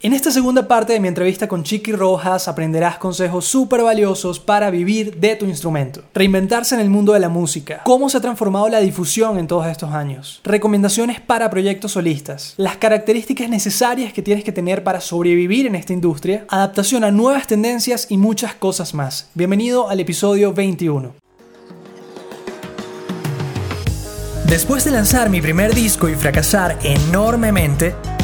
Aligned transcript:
En 0.00 0.12
esta 0.12 0.30
segunda 0.30 0.68
parte 0.68 0.92
de 0.92 1.00
mi 1.00 1.08
entrevista 1.08 1.48
con 1.48 1.64
Chiqui 1.64 1.90
Rojas 1.90 2.46
aprenderás 2.46 2.98
consejos 2.98 3.46
súper 3.46 3.82
valiosos 3.82 4.38
para 4.38 4.70
vivir 4.70 5.16
de 5.16 5.34
tu 5.34 5.44
instrumento, 5.44 6.04
reinventarse 6.14 6.76
en 6.76 6.80
el 6.80 6.88
mundo 6.88 7.14
de 7.14 7.18
la 7.18 7.28
música, 7.28 7.82
cómo 7.84 8.08
se 8.08 8.18
ha 8.18 8.20
transformado 8.20 8.68
la 8.68 8.78
difusión 8.78 9.40
en 9.40 9.48
todos 9.48 9.66
estos 9.66 9.90
años, 9.90 10.40
recomendaciones 10.44 11.20
para 11.20 11.50
proyectos 11.50 11.90
solistas, 11.90 12.54
las 12.58 12.76
características 12.76 13.48
necesarias 13.48 14.12
que 14.12 14.22
tienes 14.22 14.44
que 14.44 14.52
tener 14.52 14.84
para 14.84 15.00
sobrevivir 15.00 15.66
en 15.66 15.74
esta 15.74 15.94
industria, 15.94 16.46
adaptación 16.48 17.02
a 17.02 17.10
nuevas 17.10 17.48
tendencias 17.48 18.06
y 18.08 18.18
muchas 18.18 18.54
cosas 18.54 18.94
más. 18.94 19.30
Bienvenido 19.34 19.88
al 19.88 19.98
episodio 19.98 20.52
21. 20.52 21.12
Después 24.46 24.84
de 24.84 24.92
lanzar 24.92 25.28
mi 25.28 25.40
primer 25.40 25.74
disco 25.74 26.08
y 26.08 26.14
fracasar 26.14 26.78
enormemente, 26.84 27.96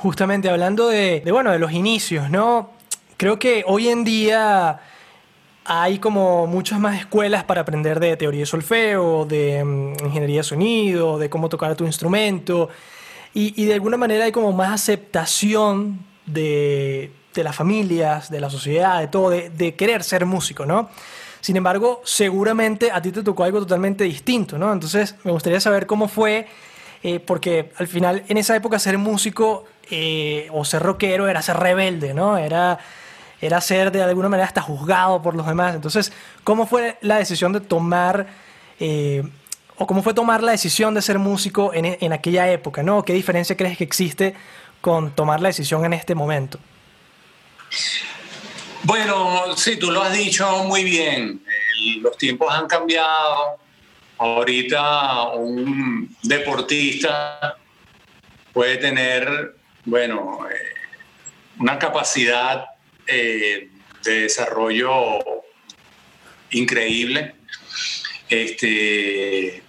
Justamente 0.00 0.48
hablando 0.48 0.88
de, 0.88 1.22
bueno, 1.30 1.50
de 1.50 1.58
los 1.58 1.72
inicios, 1.72 2.30
¿no? 2.30 2.70
Creo 3.18 3.38
que 3.38 3.64
hoy 3.66 3.88
en 3.88 4.02
día 4.02 4.80
hay 5.66 5.98
como 5.98 6.46
muchas 6.46 6.80
más 6.80 6.98
escuelas 6.98 7.44
para 7.44 7.60
aprender 7.60 8.00
de 8.00 8.16
teoría 8.16 8.40
de 8.40 8.46
solfeo, 8.46 9.26
de 9.26 9.62
mm, 9.62 10.06
ingeniería 10.06 10.38
de 10.38 10.44
sonido, 10.44 11.18
de 11.18 11.28
cómo 11.28 11.50
tocar 11.50 11.76
tu 11.76 11.84
instrumento. 11.84 12.70
Y, 13.34 13.66
de 13.66 13.74
alguna 13.74 13.98
manera 13.98 14.24
hay 14.24 14.32
como 14.32 14.52
más 14.52 14.72
aceptación 14.72 16.00
de, 16.24 17.12
las 17.34 17.54
familias, 17.54 18.30
de 18.30 18.40
la 18.40 18.48
sociedad, 18.48 19.00
de 19.00 19.08
todo, 19.08 19.28
de, 19.28 19.74
querer 19.76 20.02
ser 20.02 20.24
músico, 20.24 20.64
¿no? 20.64 20.88
Sin 21.42 21.56
embargo, 21.56 22.00
seguramente 22.04 22.90
a 22.90 23.02
ti 23.02 23.12
te 23.12 23.22
tocó 23.22 23.44
algo 23.44 23.58
totalmente 23.60 24.04
distinto, 24.04 24.56
¿no? 24.56 24.72
Entonces, 24.72 25.14
me 25.24 25.30
gustaría 25.30 25.60
saber 25.60 25.86
cómo 25.86 26.08
fue, 26.08 26.46
eh, 27.02 27.20
porque 27.20 27.70
al 27.76 27.86
final 27.86 28.24
en 28.28 28.38
esa 28.38 28.56
época 28.56 28.78
ser 28.78 28.96
músico 28.96 29.66
eh, 29.90 30.48
o 30.52 30.64
ser 30.64 30.82
rockero 30.82 31.28
era 31.28 31.42
ser 31.42 31.56
rebelde, 31.56 32.14
¿no? 32.14 32.38
Era, 32.38 32.78
era 33.40 33.60
ser 33.60 33.90
de 33.92 34.02
alguna 34.02 34.28
manera 34.28 34.46
hasta 34.46 34.62
juzgado 34.62 35.22
por 35.22 35.34
los 35.34 35.46
demás. 35.46 35.74
Entonces, 35.74 36.12
¿cómo 36.44 36.66
fue 36.66 36.98
la 37.00 37.18
decisión 37.18 37.52
de 37.52 37.60
tomar, 37.60 38.26
eh, 38.78 39.22
o 39.76 39.86
cómo 39.86 40.02
fue 40.02 40.14
tomar 40.14 40.42
la 40.42 40.52
decisión 40.52 40.94
de 40.94 41.02
ser 41.02 41.18
músico 41.18 41.72
en, 41.74 41.96
en 42.00 42.12
aquella 42.12 42.50
época, 42.50 42.82
¿no? 42.82 43.02
¿Qué 43.04 43.12
diferencia 43.12 43.56
crees 43.56 43.76
que 43.76 43.84
existe 43.84 44.34
con 44.80 45.10
tomar 45.10 45.40
la 45.40 45.48
decisión 45.48 45.84
en 45.84 45.92
este 45.92 46.14
momento? 46.14 46.58
Bueno, 48.82 49.56
sí, 49.56 49.76
tú 49.76 49.90
lo 49.90 50.02
has 50.02 50.12
dicho 50.12 50.64
muy 50.64 50.84
bien. 50.84 51.42
los 52.00 52.16
tiempos 52.16 52.48
han 52.50 52.66
cambiado. 52.66 53.58
Ahorita 54.18 55.28
un 55.34 56.14
deportista 56.22 57.56
puede 58.52 58.76
tener 58.76 59.54
bueno, 59.90 60.48
eh, 60.48 60.54
una 61.58 61.76
capacidad 61.76 62.64
eh, 63.08 63.68
de 64.04 64.20
desarrollo 64.20 65.18
increíble. 66.52 67.34
Este, 68.28 69.60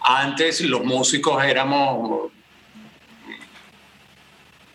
antes 0.00 0.62
los 0.62 0.82
músicos 0.82 1.44
éramos 1.44 2.32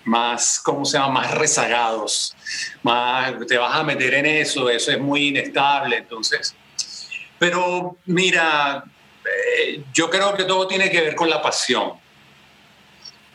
más, 0.03 0.59
¿cómo 0.63 0.85
se 0.85 0.99
llama? 0.99 1.21
Más 1.21 1.31
rezagados, 1.31 2.35
más, 2.83 3.33
te 3.47 3.57
vas 3.57 3.75
a 3.75 3.83
meter 3.83 4.13
en 4.13 4.27
eso, 4.27 4.69
eso 4.69 4.91
es 4.91 4.99
muy 4.99 5.29
inestable, 5.29 5.97
entonces. 5.97 6.55
Pero 7.39 7.97
mira, 8.05 8.83
eh, 9.25 9.83
yo 9.91 10.07
creo 10.07 10.35
que 10.35 10.43
todo 10.43 10.67
tiene 10.67 10.91
que 10.91 11.01
ver 11.01 11.15
con 11.15 11.31
la 11.31 11.41
pasión 11.41 11.93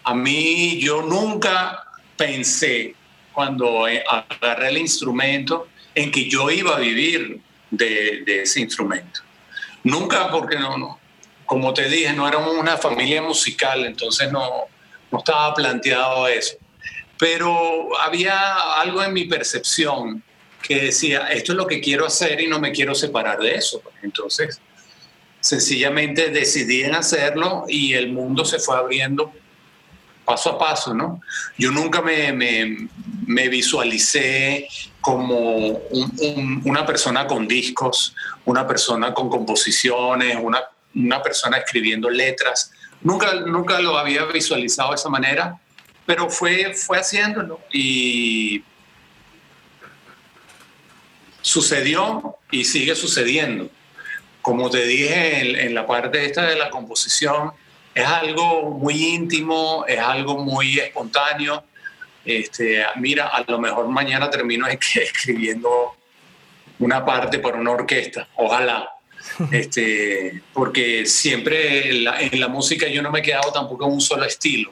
a 0.05 0.15
mí 0.15 0.79
yo 0.81 1.03
nunca 1.03 1.85
pensé 2.17 2.95
cuando 3.33 3.89
eh, 3.89 4.05
agarré 4.09 4.69
el 4.69 4.79
instrumento 4.79 5.69
en 5.95 6.11
que 6.11 6.29
yo 6.29 6.51
iba 6.51 6.77
a 6.77 6.79
vivir 6.79 7.41
de, 7.71 8.23
ese 8.27 8.61
instrumento. 8.61 9.21
Nunca 9.83 10.31
porque 10.31 10.59
no, 10.59 10.77
no, 10.77 10.99
como 11.47 11.73
te 11.75 11.89
dije, 11.89 12.13
no 12.13 12.29
éramos 12.29 12.55
una 12.55 12.77
familia 12.77 13.23
musical, 13.23 13.85
entonces 13.85 14.31
no, 14.31 14.49
no 15.11 15.19
estaba 15.19 15.55
planteado 15.55 16.29
eso. 16.29 16.57
Pero 17.19 17.99
había 18.01 18.75
algo 18.81 19.03
en 19.03 19.13
mi 19.13 19.25
percepción 19.25 20.23
que 20.63 20.81
decía, 20.81 21.29
esto 21.29 21.53
es 21.53 21.59
lo 21.59 21.67
que 21.67 21.81
quiero 21.81 22.07
hacer 22.07 22.41
y 22.41 22.47
no 22.47 22.59
me 22.59 22.73
quiero 22.73 22.95
separar 22.95 23.39
de 23.39 23.55
eso. 23.55 23.83
Entonces, 24.03 24.61
sencillamente 25.41 26.31
decidí 26.31 26.83
en 26.83 26.95
hacerlo 26.95 27.65
y 27.69 27.95
el 27.95 28.13
mundo 28.13 28.45
se 28.45 28.59
fue 28.59 28.77
abriendo 28.77 29.33
paso 30.25 30.51
a 30.51 30.59
paso, 30.59 30.95
¿no? 30.95 31.21
Yo 31.59 31.71
nunca 31.71 32.01
me, 32.01 32.33
me, 32.33 33.49
visualicé 33.49 34.67
como 35.01 35.81
una 36.65 36.87
persona 36.87 37.27
con 37.27 37.47
discos, 37.47 38.15
una 38.45 38.67
persona 38.67 39.12
con 39.12 39.29
composiciones, 39.29 40.37
una, 40.41 40.62
una, 40.95 41.23
persona 41.23 41.59
escribiendo 41.59 42.09
letras. 42.09 42.73
Nunca, 43.03 43.35
nunca 43.35 43.81
lo 43.81 43.99
había 43.99 44.25
visualizado 44.25 44.91
de 44.91 44.97
esa 44.97 45.11
manera, 45.11 45.61
pero 46.07 46.31
fue, 46.31 46.75
fue 46.75 46.99
haciéndolo 46.99 47.61
y 47.73 48.62
sucedió 51.43 52.37
y 52.51 52.65
sigue 52.65 52.95
sucediendo. 52.95 53.71
Como 54.41 54.71
te 54.71 54.87
dije 54.87 55.41
en, 55.41 55.56
en 55.56 55.75
la 55.75 55.87
parte 55.87 56.25
esta 56.25 56.47
de 56.47 56.56
la 56.56 56.71
composición, 56.71 57.53
es 57.94 58.06
algo 58.06 58.71
muy 58.71 59.15
íntimo, 59.15 59.84
es 59.87 60.00
algo 60.00 60.38
muy 60.38 60.78
espontáneo. 60.78 61.62
Este, 62.25 62.84
mira, 62.97 63.28
a 63.28 63.44
lo 63.47 63.59
mejor 63.59 63.88
mañana 63.88 64.28
termino 64.28 64.66
escribiendo 64.94 65.94
una 66.81 67.05
parte 67.05 67.38
para 67.38 67.59
una 67.59 67.71
orquesta, 67.71 68.28
ojalá. 68.37 68.91
Este, 69.50 70.43
porque 70.53 71.06
siempre 71.06 71.88
en 71.88 72.05
la, 72.05 72.21
en 72.21 72.38
la, 72.38 72.47
música 72.47 72.87
yo 72.88 73.00
no 73.00 73.10
me 73.10 73.21
he 73.21 73.22
quedado 73.22 73.50
tampoco 73.53 73.87
en 73.87 73.93
un 73.93 74.00
solo 74.00 74.25
estilo. 74.25 74.71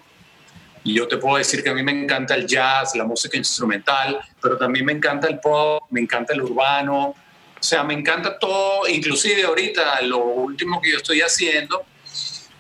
Y 0.85 0.93
yo 0.95 1.09
te 1.09 1.17
puedo 1.17 1.39
decir 1.39 1.63
que 1.63 1.71
a 1.71 1.75
mí 1.75 1.83
me 1.83 1.93
encanta 1.93 2.35
el 2.35 2.47
jazz, 2.47 2.95
la 2.95 3.05
música 3.05 3.39
instrumental, 3.39 4.21
pero 4.43 4.59
también 4.59 4.85
me 4.85 4.93
encanta 4.93 5.27
el 5.27 5.41
pop, 5.41 5.85
me 5.91 6.01
encanta 6.01 6.35
el 6.35 6.43
urbano, 6.43 7.03
o 7.09 7.63
sea, 7.63 7.83
me 7.83 7.95
encanta 7.95 8.39
todo, 8.39 8.87
inclusive 8.89 9.45
ahorita 9.45 10.03
lo 10.03 10.19
último 10.19 10.83
que 10.83 10.91
yo 10.91 10.97
estoy 10.99 11.23
haciendo 11.23 11.87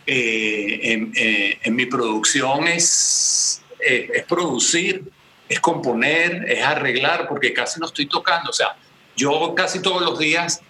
eh, 0.06 1.10
eh, 1.14 1.58
en, 1.62 1.76
mi 1.76 1.86
producción 1.86 2.66
es, 2.66 3.62
eh, 3.80 4.10
es 4.14 4.24
producir, 4.24 5.04
es 5.48 5.60
componer, 5.60 6.44
es 6.48 6.62
arreglar, 6.64 7.28
porque 7.28 7.52
casi 7.52 7.78
no 7.78 7.86
estoy 7.86 8.06
tocando. 8.06 8.50
O 8.50 8.52
sea, 8.52 8.76
yo 9.16 9.54
casi 9.54 9.80
todos 9.80 10.02
los 10.02 10.18
días 10.18 10.60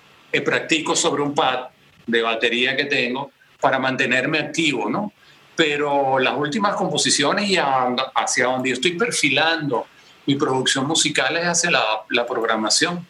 practico 0.44 0.96
sobre 0.96 1.22
un 1.22 1.34
pad 1.34 1.68
de 2.06 2.22
batería 2.22 2.76
que 2.76 2.86
tengo 2.86 3.30
para 3.60 3.78
mantenerme 3.78 4.38
activo, 4.38 4.88
¿no? 4.88 5.12
Pero 5.54 6.18
las 6.18 6.36
últimas 6.36 6.74
composiciones 6.74 7.50
y 7.50 7.56
hacia 7.56 8.46
donde 8.46 8.70
yo 8.70 8.74
estoy 8.74 8.92
perfilando 8.92 9.86
mi 10.26 10.36
producción 10.36 10.86
musical 10.86 11.36
es 11.36 11.44
hacia 11.46 11.70
la, 11.70 11.84
la 12.10 12.26
programación. 12.26 13.06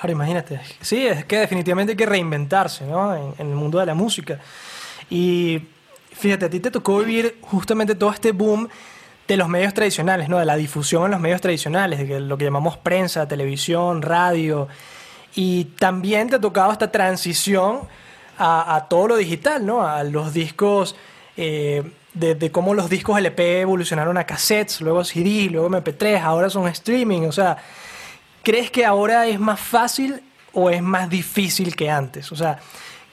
Claro, 0.00 0.12
imagínate. 0.12 0.60
Sí, 0.80 1.06
es 1.06 1.24
que 1.24 1.38
definitivamente 1.38 1.92
hay 1.92 1.96
que 1.96 2.06
reinventarse 2.06 2.84
¿no? 2.84 3.14
en, 3.14 3.34
el 3.38 3.54
mundo 3.54 3.78
de 3.78 3.86
la 3.86 3.94
música. 3.94 4.38
Y 5.08 5.62
fíjate, 6.12 6.46
a 6.46 6.50
ti 6.50 6.60
te 6.60 6.70
tocó 6.70 6.98
vivir 6.98 7.38
justamente 7.40 7.94
todo 7.94 8.10
este 8.12 8.32
boom 8.32 8.68
de 9.26 9.36
los 9.36 9.48
medios 9.48 9.72
tradicionales, 9.72 10.28
¿no? 10.28 10.38
de 10.38 10.44
la 10.44 10.56
difusión 10.56 11.06
en 11.06 11.12
los 11.12 11.20
medios 11.20 11.40
tradicionales, 11.40 12.06
de 12.06 12.20
lo 12.20 12.36
que 12.36 12.44
llamamos 12.44 12.76
prensa, 12.76 13.26
televisión, 13.26 14.02
radio. 14.02 14.68
Y 15.34 15.64
también 15.78 16.28
te 16.28 16.36
ha 16.36 16.40
tocado 16.40 16.72
esta 16.72 16.92
transición 16.92 17.80
a, 18.38 18.86
todo 18.90 19.08
lo 19.08 19.16
digital, 19.16 19.64
¿no? 19.64 19.86
a 19.86 20.04
los 20.04 20.34
discos. 20.34 20.94
Eh, 21.38 21.82
de, 22.12 22.34
de, 22.34 22.50
cómo 22.50 22.72
los 22.72 22.88
discos 22.88 23.18
LP 23.18 23.60
evolucionaron 23.60 24.16
a 24.16 24.24
cassettes, 24.24 24.80
luego 24.80 25.04
CD, 25.04 25.50
luego 25.50 25.68
MP3, 25.68 26.22
ahora 26.22 26.48
son 26.48 26.66
streaming, 26.66 27.26
o 27.28 27.32
sea, 27.32 27.58
¿Crees 28.46 28.70
que 28.70 28.84
ahora 28.84 29.26
es 29.26 29.40
más 29.40 29.58
fácil 29.58 30.22
o 30.52 30.70
es 30.70 30.80
más 30.80 31.10
difícil 31.10 31.74
que 31.74 31.90
antes? 31.90 32.30
O 32.30 32.36
sea, 32.36 32.60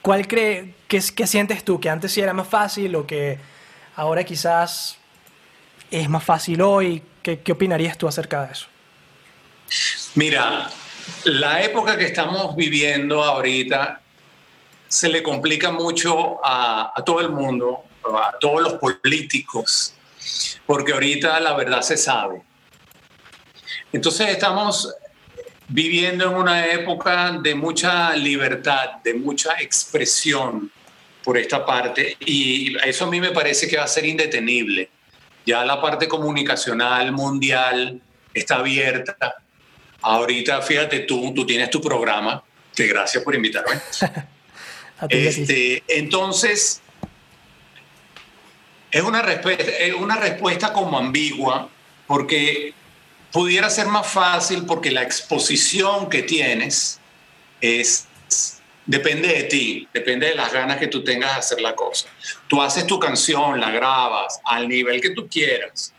¿cuál 0.03 0.27
cree, 0.27 0.75
qué, 0.87 1.01
qué 1.15 1.25
sientes 1.25 1.65
tú? 1.65 1.79
¿Que 1.79 1.89
antes 1.89 2.11
sí 2.11 2.21
era 2.21 2.33
más 2.33 2.47
fácil 2.47 2.95
o 2.95 3.07
que 3.07 3.39
ahora 3.95 4.23
quizás 4.23 4.99
es 5.89 6.07
más 6.07 6.23
fácil 6.23 6.61
hoy? 6.61 7.01
¿Qué, 7.23 7.39
qué 7.39 7.51
opinarías 7.51 7.97
tú 7.97 8.07
acerca 8.07 8.45
de 8.45 8.51
eso? 8.51 8.67
Mira, 10.13 10.69
la 11.23 11.63
época 11.63 11.97
que 11.97 12.05
estamos 12.05 12.55
viviendo 12.55 13.23
ahorita 13.23 14.01
se 14.87 15.09
le 15.09 15.23
complica 15.23 15.71
mucho 15.71 16.45
a, 16.45 16.93
todo 17.03 17.21
el 17.21 17.29
mundo, 17.29 17.85
a 18.05 18.33
todos 18.39 18.61
los 18.61 18.73
políticos, 18.73 19.95
porque 20.67 20.93
ahorita 20.93 21.39
la 21.39 21.55
verdad 21.55 21.81
se 21.81 21.97
sabe. 21.97 22.43
Entonces 23.91 24.29
estamos 24.29 24.95
viviendo 25.73 26.29
en 26.29 26.35
una 26.35 26.67
época 26.67 27.31
de 27.41 27.55
mucha 27.55 28.15
libertad, 28.15 29.01
de 29.03 29.15
mucha 29.15 29.59
expresión 29.59 30.71
por 31.23 31.35
esta 31.35 31.65
parte, 31.65 32.15
y 32.19 32.77
eso 32.85 33.05
a 33.05 33.09
mí 33.09 33.19
me 33.19 33.31
parece 33.31 33.67
que 33.67 33.77
va 33.77 33.85
a 33.85 33.87
ser 33.87 34.05
indetenible. 34.05 34.87
Ya 35.47 35.65
la 35.65 35.81
parte 35.81 36.07
comunicacional 36.07 37.11
mundial 37.11 37.99
está 38.35 38.57
abierta. 38.57 39.17
Ahorita, 40.03 40.61
fíjate 40.61 40.99
tú, 40.99 41.33
tú 41.33 41.43
tienes 41.43 41.71
tu 41.71 41.81
programa, 41.81 42.43
que 42.75 42.85
gracias 42.85 43.23
por 43.23 43.35
invitarme. 43.35 43.73
Este, 45.09 45.83
entonces, 45.89 46.81
es 48.89 49.01
una, 49.01 49.21
respuesta, 49.21 49.63
es 49.63 49.93
una 49.95 50.15
respuesta 50.15 50.71
como 50.71 50.97
ambigua, 50.97 51.67
porque 52.07 52.73
pudiera 53.33 53.69
ser 53.69 53.87
más 53.87 54.07
fácil 54.07 54.65
porque 54.65 54.91
la 54.91 55.01
exposición 55.01 56.09
que 56.09 56.21
tienes 56.23 57.01
es 57.59 58.07
depende 58.85 59.27
de 59.27 59.43
ti, 59.43 59.87
depende 59.93 60.27
de 60.27 60.35
las 60.35 60.53
ganas 60.53 60.77
que 60.77 60.87
tú 60.87 61.03
tengas 61.03 61.33
de 61.33 61.39
hacer 61.39 61.61
la 61.61 61.75
cosa. 61.75 62.07
Tú 62.47 62.61
haces 62.61 62.85
tu 62.85 62.99
canción, 62.99 63.59
la 63.59 63.71
grabas 63.71 64.39
al 64.45 64.67
nivel 64.67 65.01
que 65.01 65.11
tú 65.11 65.27
quieras. 65.27 65.93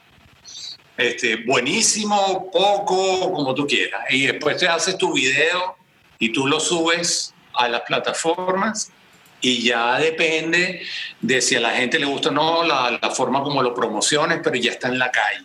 Este, 0.97 1.37
buenísimo, 1.37 2.51
poco, 2.53 3.33
como 3.33 3.55
tú 3.55 3.67
quieras. 3.67 4.05
Y 4.11 4.27
después 4.27 4.59
te 4.59 4.69
haces 4.69 4.97
tu 4.97 5.13
video 5.13 5.77
y 6.19 6.33
tú 6.33 6.47
lo 6.47 6.61
subes 6.61 7.35
a 7.55 7.69
las 7.69 7.81
plataformas 7.83 8.93
y 9.41 9.63
ya 9.63 9.99
depende 9.99 10.83
de 11.21 11.41
si 11.41 11.57
a 11.57 11.61
la 11.61 11.71
gente 11.71 11.99
le 11.99 12.07
gusta 12.07 12.29
o 12.29 12.33
no 12.33 12.63
la, 12.63 12.99
la 13.03 13.11
forma 13.11 13.43
como 13.43 13.63
lo 13.63 13.75
promociones, 13.75 14.41
pero 14.43 14.57
ya 14.57 14.73
está 14.73 14.89
en 14.89 14.99
la 14.99 15.11
calle. 15.11 15.45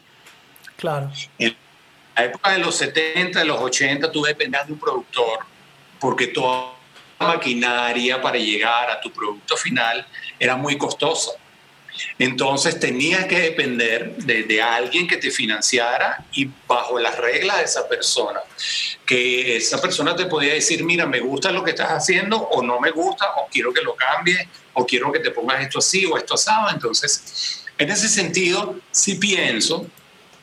Claro. 0.76 1.12
La 2.20 2.26
época 2.26 2.52
de 2.52 2.60
los 2.60 2.76
70, 2.76 3.40
de 3.40 3.46
los 3.46 3.62
80, 3.62 4.12
tú 4.12 4.24
dependías 4.24 4.68
de 4.68 4.74
un 4.74 4.80
productor, 4.80 5.40
porque 6.00 6.28
toda 6.28 6.74
la 7.18 7.28
maquinaria 7.28 8.22
para 8.22 8.38
llegar 8.38 8.90
a 8.90 9.00
tu 9.00 9.10
producto 9.12 9.56
final 9.56 10.06
era 10.38 10.58
muy 10.58 10.78
costosa. 10.78 11.32
Entonces 12.18 12.80
tenías 12.80 13.26
que 13.26 13.40
depender 13.40 14.16
de, 14.18 14.62
alguien 14.62 15.08
que 15.08 15.18
te 15.18 15.32
financiara 15.32 16.26
y 16.34 16.50
bajo 16.68 17.00
las 17.00 17.18
reglas 17.18 17.58
de 17.58 17.64
esa 17.64 17.88
persona, 17.88 18.42
que 19.06 19.58
esa 19.58 19.82
persona 19.82 20.14
te 20.16 20.26
podía 20.26 20.54
decir, 20.54 20.84
mira, 20.84 21.06
me 21.06 21.22
gusta 21.22 21.52
lo 21.52 21.64
que 21.64 21.72
estás 21.72 21.90
haciendo 21.90 22.38
o 22.38 22.62
no 22.62 22.80
me 22.82 22.92
gusta 22.92 23.34
o 23.38 23.48
quiero 23.50 23.74
que 23.74 23.82
lo 23.82 23.96
cambies 23.96 24.46
o 24.74 24.86
quiero 24.86 25.12
que 25.12 25.20
te 25.20 25.32
pongas 25.32 25.62
esto 25.62 25.80
así 25.80 26.06
o 26.06 26.18
esto 26.18 26.36
asado. 26.36 26.70
Entonces, 26.70 27.66
en 27.78 27.90
ese 27.90 28.10
sentido, 28.10 28.76
sí 28.92 29.16
pienso 29.16 29.88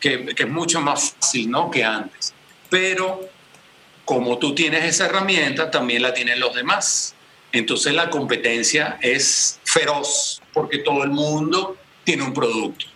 que, 0.00 0.26
que 0.26 0.42
es 0.42 0.48
mucho 0.48 0.80
más 0.80 1.12
fácil 1.12 1.50
¿no? 1.50 1.70
que 1.70 1.84
antes. 1.84 2.34
Pero 2.68 3.28
como 4.04 4.38
tú 4.38 4.54
tienes 4.54 4.84
esa 4.84 5.06
herramienta, 5.06 5.70
también 5.70 6.02
la 6.02 6.14
tienen 6.14 6.40
los 6.40 6.54
demás. 6.54 7.14
Entonces 7.52 7.92
la 7.94 8.08
competencia 8.08 8.98
es 9.02 9.60
feroz 9.64 10.40
porque 10.52 10.78
todo 10.78 11.02
el 11.02 11.10
mundo 11.10 11.76
tiene 12.04 12.22
un 12.22 12.32
producto. 12.32 12.86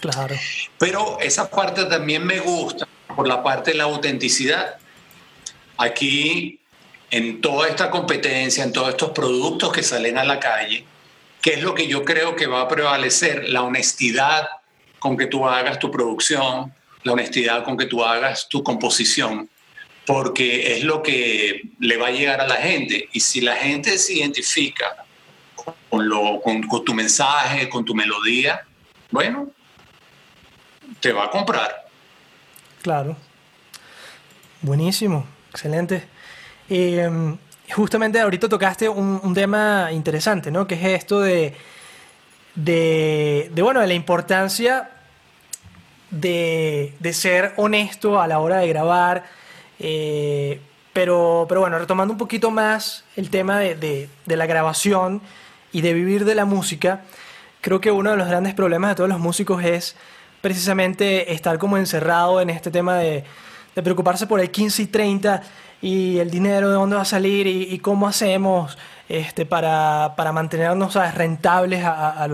Claro. 0.00 0.36
Pero 0.78 1.18
esa 1.20 1.50
parte 1.50 1.84
también 1.86 2.24
me 2.24 2.38
gusta 2.38 2.86
por 3.14 3.26
la 3.26 3.42
parte 3.42 3.72
de 3.72 3.78
la 3.78 3.84
autenticidad. 3.84 4.76
Aquí, 5.78 6.60
en 7.10 7.40
toda 7.40 7.68
esta 7.68 7.90
competencia, 7.90 8.62
en 8.62 8.72
todos 8.72 8.90
estos 8.90 9.10
productos 9.10 9.72
que 9.72 9.82
salen 9.82 10.16
a 10.16 10.24
la 10.24 10.38
calle, 10.38 10.84
¿qué 11.42 11.54
es 11.54 11.62
lo 11.62 11.74
que 11.74 11.88
yo 11.88 12.04
creo 12.04 12.36
que 12.36 12.46
va 12.46 12.62
a 12.62 12.68
prevalecer? 12.68 13.48
La 13.48 13.62
honestidad 13.62 14.48
con 14.98 15.16
que 15.16 15.26
tú 15.26 15.46
hagas 15.46 15.78
tu 15.78 15.90
producción, 15.90 16.72
la 17.02 17.12
honestidad 17.12 17.64
con 17.64 17.76
que 17.76 17.86
tú 17.86 18.04
hagas 18.04 18.48
tu 18.48 18.62
composición 18.62 19.48
porque 20.06 20.76
es 20.76 20.84
lo 20.84 21.02
que 21.02 21.62
le 21.80 21.96
va 21.96 22.08
a 22.08 22.10
llegar 22.12 22.40
a 22.40 22.46
la 22.46 22.56
gente. 22.56 23.08
Y 23.12 23.20
si 23.20 23.40
la 23.40 23.56
gente 23.56 23.98
se 23.98 24.14
identifica 24.14 25.04
con, 25.90 26.08
lo, 26.08 26.40
con, 26.40 26.62
tu 26.84 26.94
mensaje, 26.94 27.68
con 27.68 27.84
tu 27.84 27.94
melodía, 27.94 28.64
bueno, 29.10 29.50
te 31.00 31.12
va 31.12 31.24
a 31.24 31.30
comprar. 31.30 31.88
Claro. 32.82 33.16
Buenísimo, 34.62 35.26
excelente. 35.50 36.06
Em, 36.68 37.36
justamente 37.74 38.20
ahorita 38.20 38.48
tocaste 38.48 38.88
un, 38.88 39.34
tema 39.34 39.90
interesante, 39.92 40.52
¿no? 40.52 40.68
Que 40.68 40.76
es 40.76 40.84
esto 41.00 41.20
de, 41.20 41.52
de, 42.56 43.50
bueno, 43.56 43.80
de 43.80 43.86
la 43.86 43.94
importancia 43.94 44.90
de, 46.10 46.94
de 46.98 47.12
ser 47.12 47.52
honesto 47.56 48.20
a 48.20 48.26
la 48.26 48.40
hora 48.40 48.58
de 48.58 48.68
grabar, 48.68 49.24
eh, 49.78 50.60
pero, 50.92 51.44
pero 51.46 51.60
bueno, 51.60 51.78
retomando 51.78 52.12
un 52.12 52.18
poquito 52.18 52.50
más 52.50 53.04
el 53.16 53.28
tema 53.28 53.58
de, 53.58 54.08
la 54.24 54.46
grabación 54.46 55.20
y 55.70 55.82
de 55.82 55.92
vivir 55.92 56.24
de 56.24 56.34
la 56.34 56.46
música, 56.46 57.02
creo 57.60 57.82
que 57.82 57.90
uno 57.90 58.12
de 58.12 58.16
los 58.16 58.28
grandes 58.28 58.54
problemas 58.54 58.92
de 58.92 58.94
todos 58.94 59.10
los 59.10 59.18
músicos 59.18 59.62
es 59.62 59.94
precisamente 60.40 61.34
estar 61.34 61.58
como 61.58 61.76
encerrado 61.76 62.40
en 62.40 62.48
este 62.48 62.70
tema 62.70 62.96
de, 62.96 63.24
preocuparse 63.74 64.26
por 64.26 64.40
el 64.40 64.50
15 64.50 64.84
y 64.84 64.86
30 64.86 65.42
y 65.82 66.18
el 66.18 66.30
dinero 66.30 66.68
de 66.70 66.74
dónde 66.76 66.96
va 66.96 67.02
a 67.02 67.04
salir 67.04 67.46
y, 67.46 67.78
cómo 67.80 68.08
hacemos 68.08 68.78
este, 69.08 69.46
para, 69.46 70.14
mantenernos 70.32 70.94
rentables 71.14 71.84
a, 71.84 72.28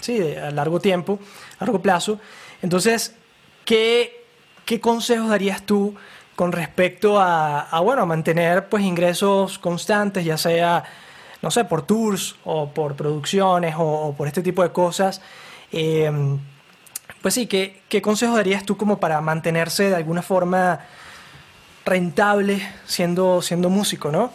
sí, 0.00 0.34
a 0.34 0.50
largo 0.50 0.80
tiempo, 0.80 1.18
a 1.58 1.64
largo 1.64 1.80
plazo. 1.80 2.18
Entonces, 2.62 3.14
¿qué, 3.64 4.24
qué 4.64 4.80
consejos 4.80 5.28
darías 5.28 5.62
tú? 5.62 5.94
con 6.36 6.52
respecto 6.52 7.20
a, 7.20 7.80
bueno, 7.80 8.02
a 8.02 8.06
mantener 8.06 8.68
pues 8.68 8.82
ingresos 8.84 9.58
constantes, 9.58 10.24
ya 10.24 10.36
sea, 10.36 10.84
no 11.42 11.50
sé, 11.50 11.64
por 11.64 11.82
tours 11.82 12.36
o 12.44 12.70
por 12.70 12.96
producciones 12.96 13.74
o, 13.78 14.14
por 14.16 14.26
este 14.26 14.42
tipo 14.42 14.62
de 14.62 14.72
cosas. 14.72 15.20
Em, 15.70 16.38
pues 17.22 17.34
sí, 17.34 17.46
¿qué, 17.46 17.82
¿qué 17.88 18.02
consejos 18.02 18.36
darías 18.36 18.64
tú 18.64 18.76
como 18.76 18.98
para 18.98 19.20
mantenerse 19.20 19.90
de 19.90 19.96
alguna 19.96 20.22
forma 20.22 20.80
rentable 21.84 22.60
siendo, 22.86 23.42
siendo 23.42 23.70
músico, 23.70 24.10
no? 24.10 24.30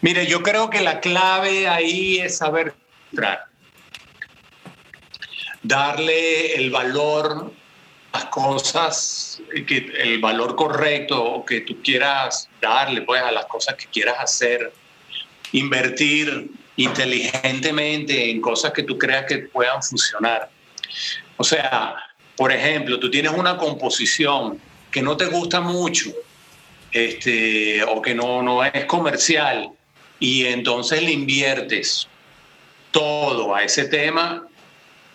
Mire, 0.00 0.26
yo 0.26 0.42
creo 0.42 0.70
que 0.70 0.80
la 0.80 1.00
clave 1.00 1.68
ahí 1.68 2.18
es 2.18 2.38
saber 2.38 2.74
darle 5.62 6.54
el 6.54 6.70
valor 6.70 7.52
las 8.12 8.24
cosas, 8.26 9.40
el 9.54 10.20
valor 10.20 10.56
correcto 10.56 11.44
que 11.46 11.60
tú 11.60 11.80
quieras 11.82 12.48
darle 12.60 13.02
pues, 13.02 13.22
a 13.22 13.30
las 13.30 13.46
cosas 13.46 13.76
que 13.76 13.86
quieras 13.86 14.16
hacer, 14.18 14.72
invertir 15.52 16.50
inteligentemente 16.76 18.30
en 18.30 18.40
cosas 18.40 18.72
que 18.72 18.82
tú 18.82 18.98
creas 18.98 19.26
que 19.26 19.38
puedan 19.38 19.82
funcionar. 19.82 20.50
O 21.36 21.44
sea, 21.44 21.96
por 22.36 22.52
ejemplo, 22.52 22.98
tú 22.98 23.10
tienes 23.10 23.32
una 23.32 23.56
composición 23.56 24.58
que 24.90 25.02
no 25.02 25.16
te 25.16 25.26
gusta 25.26 25.60
mucho 25.60 26.10
este, 26.92 27.82
o 27.84 28.02
que 28.02 28.14
no, 28.14 28.42
no 28.42 28.64
es 28.64 28.84
comercial 28.86 29.70
y 30.18 30.44
entonces 30.46 31.02
le 31.02 31.12
inviertes 31.12 32.08
todo 32.90 33.54
a 33.54 33.64
ese 33.64 33.86
tema, 33.86 34.46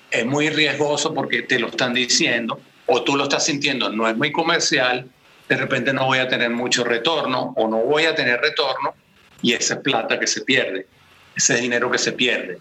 es 0.10 0.26
muy 0.26 0.50
riesgoso 0.50 1.14
porque 1.14 1.44
te 1.44 1.60
lo 1.60 1.68
están 1.68 1.94
diciendo 1.94 2.60
o 2.86 3.04
tú 3.04 3.16
lo 3.16 3.24
estás 3.24 3.46
sintiendo, 3.46 3.90
no 3.90 4.08
es 4.08 4.16
muy 4.16 4.32
comercial, 4.32 5.10
de 5.50 5.58
repente 5.58 5.94
no 5.94 6.06
voy 6.06 6.20
a 6.20 6.28
tener 6.28 6.50
mucho 6.50 6.84
retorno 6.84 7.54
o 7.56 7.68
no 7.68 7.78
voy 7.78 8.06
a 8.06 8.16
tener 8.16 8.40
retorno 8.40 8.96
y 9.42 9.54
esa 9.54 9.76
es 9.76 9.80
plata 9.82 10.20
que 10.20 10.28
se 10.28 10.42
pierde, 10.42 10.88
ese 11.36 11.58
dinero 11.58 11.92
que 11.92 11.98
se 11.98 12.14
pierde. 12.14 12.58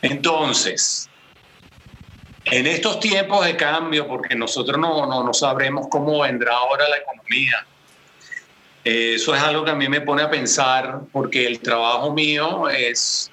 Entonces, 0.00 1.08
en 2.44 2.66
estos 2.66 3.00
tiempos 3.00 3.44
de 3.44 3.56
cambio, 3.56 4.06
porque 4.06 4.34
nosotros 4.34 4.78
no, 4.78 5.06
no, 5.06 5.24
no 5.24 5.34
sabremos 5.34 5.86
cómo 5.88 6.20
vendrá 6.20 6.54
ahora 6.54 6.88
la 6.88 6.98
economía, 6.98 7.66
eso 8.84 9.34
es 9.34 9.42
algo 9.42 9.64
que 9.64 9.70
a 9.70 9.74
mí 9.74 9.88
me 9.88 10.02
pone 10.02 10.22
a 10.22 10.30
pensar 10.30 11.00
porque 11.10 11.46
el 11.46 11.60
trabajo 11.60 12.12
mío 12.12 12.68
es 12.68 13.30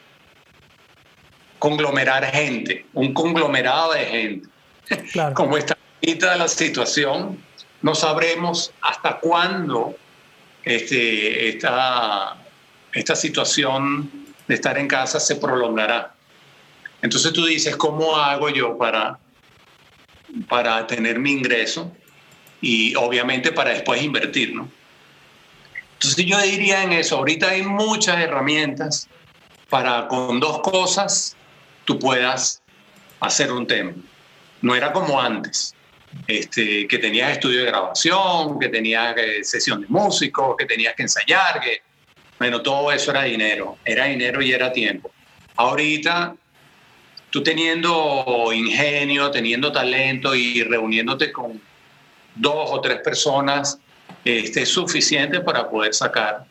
conglomerar 1.60 2.26
gente, 2.26 2.86
un 2.94 3.14
conglomerado 3.14 3.92
de 3.94 4.06
gente. 4.06 4.50
Como 5.34 5.58
está 5.58 5.78
ahorita 6.02 6.38
la 6.38 6.48
situación, 6.48 7.38
no 7.82 7.96
sabremos 7.96 8.74
hasta 8.82 9.20
cuándo 9.20 9.96
este, 10.64 11.50
esta, 11.50 12.38
esta 12.94 13.16
situación 13.16 14.10
de 14.48 14.56
estar 14.56 14.78
en 14.78 14.88
casa 14.88 15.20
se 15.20 15.36
prolongará. 15.36 16.14
Entonces 17.02 17.34
tú 17.34 17.46
dices, 17.46 17.76
¿cómo 17.76 18.16
hago 18.16 18.50
yo 18.50 18.78
para, 18.78 19.20
para 20.48 20.86
tener 20.88 21.20
mi 21.20 21.32
ingreso? 21.32 21.92
Y 22.62 22.96
obviamente 22.96 23.52
para 23.52 23.72
después 23.72 24.02
invertir, 24.04 24.54
¿no? 24.54 24.70
Entonces 25.94 26.26
yo 26.26 26.40
diría 26.42 26.84
en 26.84 26.94
eso, 26.94 27.18
ahorita 27.18 27.50
hay 27.50 27.64
muchas 27.64 28.20
herramientas 28.20 29.08
para 29.70 30.08
con 30.08 30.40
dos 30.40 30.60
cosas 30.60 31.36
tú 31.86 32.00
puedas 32.00 32.62
hacer 33.20 33.52
un 33.52 33.68
tema. 33.68 33.94
No 34.62 34.76
era 34.76 34.92
como 34.92 35.20
antes, 35.20 35.76
este, 36.28 36.88
que 36.88 36.98
tenías 36.98 37.32
estudio 37.32 37.60
de 37.60 37.66
grabación, 37.68 38.60
que 38.60 38.70
tenías 38.70 39.16
eh, 39.18 39.44
sesión 39.44 39.82
de 39.82 39.88
músicos, 39.88 40.56
que 40.58 40.66
tenías 40.66 40.96
que 40.96 41.04
ensayar, 41.04 41.60
que, 41.62 41.82
bueno, 42.38 42.62
todo 42.62 42.92
eso 42.92 43.12
era 43.12 43.24
dinero, 43.24 43.78
era 43.86 44.06
dinero 44.06 44.42
y 44.42 44.52
era 44.52 44.72
tiempo. 44.72 45.12
Ahorita, 45.56 46.36
tú 47.32 47.42
teniendo 47.42 48.52
ingenio, 48.54 49.32
teniendo 49.32 49.72
talento 49.72 50.36
y 50.36 50.62
reuniéndote 50.64 51.32
con 51.32 51.60
dos 52.36 52.70
o 52.72 52.80
tres 52.80 53.00
personas, 53.00 53.80
este, 54.24 54.62
es 54.62 54.70
suficiente 54.70 55.40
para 55.40 55.68
poder 55.68 55.94
sacar 55.96 56.46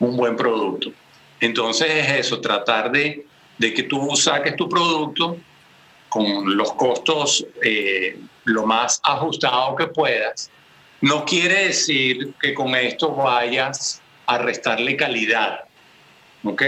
un 0.00 0.16
buen 0.16 0.36
producto. 0.36 0.92
Entonces 1.40 1.88
es 1.88 2.26
eso, 2.26 2.40
tratar 2.40 2.90
de 2.90 3.24
de 3.62 3.72
que 3.72 3.84
tú 3.84 4.14
saques 4.16 4.56
tu 4.56 4.68
producto 4.68 5.38
con 6.08 6.56
los 6.56 6.72
costos 6.72 7.46
eh, 7.62 8.18
lo 8.44 8.66
más 8.66 9.00
ajustado 9.04 9.76
que 9.76 9.86
puedas, 9.86 10.50
no 11.00 11.24
quiere 11.24 11.68
decir 11.68 12.34
que 12.40 12.54
con 12.54 12.74
esto 12.74 13.14
vayas 13.14 14.02
a 14.26 14.38
restarle 14.38 14.96
calidad. 14.96 15.60
¿Ok? 16.44 16.62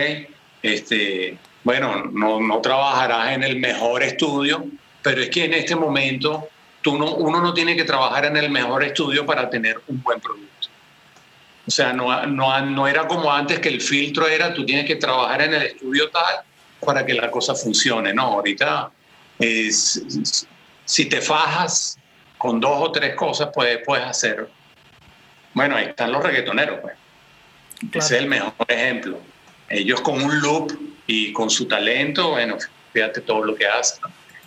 Este, 0.62 1.36
bueno, 1.64 2.04
no, 2.12 2.40
no 2.40 2.60
trabajarás 2.60 3.32
en 3.32 3.42
el 3.42 3.58
mejor 3.58 4.02
estudio, 4.02 4.66
pero 5.02 5.22
es 5.22 5.30
que 5.30 5.46
en 5.46 5.54
este 5.54 5.74
momento 5.74 6.48
tú 6.82 6.98
no, 6.98 7.14
uno 7.14 7.40
no 7.40 7.54
tiene 7.54 7.74
que 7.74 7.84
trabajar 7.84 8.26
en 8.26 8.36
el 8.36 8.50
mejor 8.50 8.84
estudio 8.84 9.24
para 9.24 9.48
tener 9.48 9.80
un 9.88 10.02
buen 10.02 10.20
producto. 10.20 10.68
O 11.66 11.70
sea, 11.70 11.94
no, 11.94 12.26
no, 12.26 12.60
no 12.60 12.86
era 12.86 13.08
como 13.08 13.32
antes 13.32 13.58
que 13.58 13.70
el 13.70 13.80
filtro 13.80 14.28
era 14.28 14.52
tú 14.52 14.66
tienes 14.66 14.84
que 14.84 14.96
trabajar 14.96 15.40
en 15.40 15.54
el 15.54 15.62
estudio 15.62 16.10
tal 16.10 16.44
para 16.84 17.06
que 17.06 17.14
la 17.14 17.30
cosa 17.30 17.54
funcione. 17.54 18.12
No, 18.12 18.24
ahorita 18.24 18.90
es, 19.38 20.46
si 20.84 21.06
te 21.06 21.22
fajas 21.22 21.98
con 22.36 22.60
dos 22.60 22.76
o 22.78 22.92
tres 22.92 23.14
cosas, 23.14 23.48
puedes, 23.54 23.78
puedes 23.86 24.04
hacer. 24.04 24.46
Bueno, 25.54 25.76
ahí 25.76 25.86
están 25.86 26.12
los 26.12 26.22
reggaetoneros, 26.22 26.80
pues. 26.80 26.94
Ese 27.92 28.16
es 28.16 28.22
el 28.22 28.28
mejor 28.28 28.54
ejemplo. 28.68 29.18
Ellos 29.68 30.00
con 30.00 30.22
un 30.22 30.40
loop 30.40 30.72
y 31.06 31.32
con 31.32 31.50
su 31.50 31.66
talento, 31.66 32.30
bueno, 32.30 32.56
fíjate 32.92 33.20
todo 33.20 33.44
lo 33.44 33.54
que 33.54 33.66
hacen. 33.66 34.00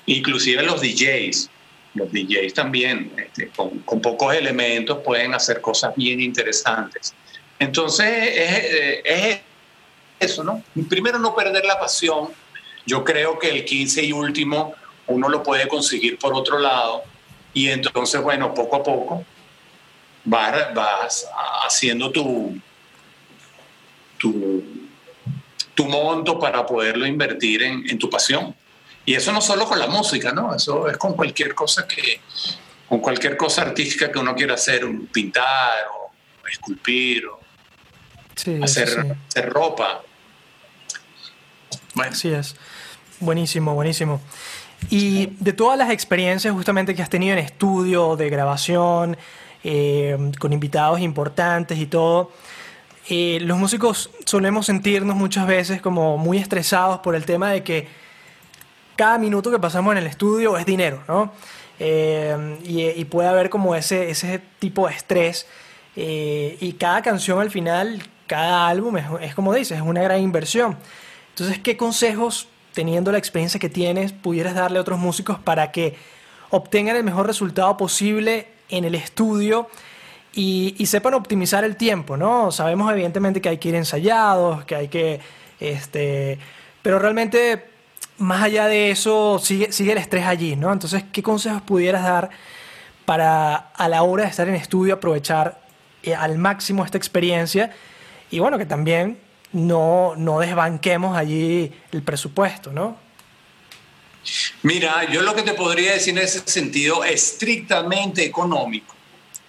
Inclusive 0.06 0.64
los 0.64 0.82
DJs, 0.82 1.50
los 1.96 2.12
DJs 2.12 2.54
también, 2.54 3.12
este, 3.18 3.50
con, 3.50 3.80
con, 3.80 4.02
pocos 4.02 4.34
elementos 4.34 5.00
pueden 5.04 5.34
hacer 5.34 5.62
cosas 5.62 5.94
bien 5.96 6.22
interesantes. 6.22 7.14
Entonces, 7.60 8.08
es, 8.08 9.02
es 9.04 9.40
eso, 10.20 10.44
¿no? 10.44 10.64
Primero, 10.90 11.20
no 11.20 11.36
perder 11.36 11.66
la 11.66 11.80
pasión. 11.80 12.30
Yo 12.86 13.04
creo 13.04 13.38
que 13.38 13.50
el 13.50 13.66
15 13.66 14.06
y 14.06 14.12
último 14.14 14.74
uno 15.08 15.30
lo 15.30 15.44
puede 15.44 15.68
conseguir 15.68 16.18
por 16.18 16.34
otro 16.34 16.60
lado 16.60 17.04
y 17.54 17.70
entonces, 17.70 18.22
bueno, 18.22 18.54
poco 18.54 18.76
a 18.78 18.84
poco 18.84 19.26
vas, 20.24 20.74
vas 20.74 21.28
haciendo 21.66 22.12
tu, 22.12 22.58
tu, 24.18 24.57
tu, 25.78 25.86
monto 25.86 26.40
para 26.40 26.66
poderlo 26.66 27.06
invertir 27.06 27.64
en, 27.64 27.90
en 27.90 27.98
tu 27.98 28.10
pasión. 28.10 28.56
Y 29.06 29.14
eso 29.14 29.32
no 29.32 29.40
solo 29.40 29.66
con 29.66 29.80
la 29.80 29.88
música, 29.88 30.34
¿no? 30.34 30.54
Eso 30.54 30.90
es 30.90 30.98
con 30.98 31.14
cualquier 31.14 31.56
cosa 31.56 31.88
que, 31.88 32.20
con 32.90 33.00
cualquier 33.00 33.38
cosa 33.38 33.62
artística 33.62 34.12
que 34.12 34.20
uno 34.20 34.36
quiera 34.36 34.56
hacer, 34.56 34.86
pintar 35.12 35.88
o 35.94 36.12
esculpir 36.48 37.26
o 37.28 37.40
hacer, 38.64 39.18
hacer 39.28 39.50
ropa. 39.50 40.02
Bueno. 41.94 42.12
Así 42.12 42.30
es. 42.30 42.56
Buenísimo, 43.20 43.74
buenísimo. 43.74 44.22
Y 44.90 45.28
de 45.40 45.54
todas 45.54 45.78
las 45.78 45.90
experiencias 45.90 46.54
justamente 46.54 46.94
que 46.96 47.02
has 47.02 47.10
tenido 47.10 47.34
en 47.34 47.40
estudio, 47.40 48.16
de 48.16 48.30
grabación, 48.30 49.18
eh, 49.64 50.18
con 50.40 50.54
invitados 50.54 51.02
importantes 51.02 51.80
y 51.80 51.88
todo, 51.88 52.32
eh, 53.10 53.40
los 53.42 53.58
músicos 53.58 54.10
solemos 54.26 54.66
sentirnos 54.66 55.16
muchas 55.16 55.48
veces 55.48 55.82
como 55.82 56.18
muy 56.18 56.38
estresados 56.38 57.00
por 57.00 57.16
el 57.16 57.26
tema 57.26 57.52
de 57.52 57.64
que 57.64 57.88
cada 58.96 59.18
minuto 59.18 59.52
que 59.52 59.60
pasamos 59.60 59.92
en 59.94 60.00
el 60.00 60.08
estudio 60.08 60.58
es 60.58 60.66
dinero, 60.66 61.04
¿no? 61.08 61.32
Eh, 61.80 62.58
y, 62.64 63.06
puede 63.06 63.30
haber 63.30 63.50
como 63.50 63.76
ese, 63.76 64.10
ese 64.10 64.42
tipo 64.60 64.88
de 64.88 64.96
estrés. 64.96 65.48
y 65.96 66.74
cada 66.74 67.02
canción 67.02 67.40
al 67.40 67.52
final, 67.52 68.02
cada 68.26 68.68
álbum 68.68 68.98
es, 68.98 69.06
es 69.22 69.36
como 69.36 69.54
dices, 69.54 69.78
es 69.78 69.84
una 69.84 70.02
gran 70.02 70.22
inversión. 70.22 70.78
Entonces, 71.30 71.60
¿qué 71.60 71.78
consejos, 71.78 72.48
teniendo 72.74 73.12
la 73.12 73.20
experiencia 73.20 73.60
que 73.60 73.70
tienes, 73.70 74.12
pudieras 74.12 74.56
darle 74.56 74.80
a 74.80 74.82
otros 74.82 74.98
músicos 75.00 75.38
para 75.38 75.72
que 75.72 75.96
obtengan 76.50 76.96
el 76.96 77.04
mejor 77.04 77.28
resultado 77.28 77.78
posible 77.78 78.48
en 78.70 78.86
el 78.86 78.96
estudio 78.96 79.68
y, 80.38 80.86
sepan 80.86 81.16
optimizar 81.16 81.64
el 81.64 81.76
tiempo, 81.76 82.16
¿no? 82.16 82.52
Sabemos 82.52 82.92
evidentemente 82.92 83.42
que 83.42 83.50
hay 83.50 83.58
que 83.58 83.70
ir 83.70 83.76
ensayados, 83.76 84.66
que 84.66 84.76
hay 84.76 84.88
que, 84.88 85.20
este, 85.60 86.38
pero 86.84 87.00
realmente 87.00 87.66
más 88.20 88.44
allá 88.44 88.68
de 88.68 88.92
eso 88.92 89.40
sigue, 89.40 89.72
sigue 89.72 89.94
el 89.94 89.98
estrés 89.98 90.26
allí, 90.28 90.56
¿no? 90.56 90.72
Entonces, 90.72 91.04
¿qué 91.12 91.24
consejos 91.24 91.64
pudieras 91.64 92.04
dar 92.04 92.30
para 93.06 93.56
a 93.56 93.90
la 93.90 94.04
hora 94.04 94.26
de 94.26 94.30
estar 94.30 94.48
en 94.48 94.54
estudio 94.54 94.94
aprovechar 94.94 95.60
eh, 96.04 96.14
al 96.14 96.38
máximo 96.38 96.86
esta 96.86 97.00
experiencia 97.00 97.72
y 98.30 98.38
bueno, 98.38 98.60
que 98.60 98.68
también 98.68 99.18
no, 99.54 100.14
no 100.18 100.40
desbanquemos 100.40 101.18
allí 101.18 101.74
el 101.92 102.04
presupuesto, 102.04 102.72
¿no? 102.72 102.96
Mira, 104.62 105.10
yo 105.10 105.22
lo 105.22 105.34
que 105.34 105.42
te 105.42 105.54
podría 105.54 105.94
decir 105.94 106.16
en 106.16 106.24
ese 106.24 106.42
sentido 106.46 107.04
estrictamente 107.04 108.24
económico, 108.24 108.97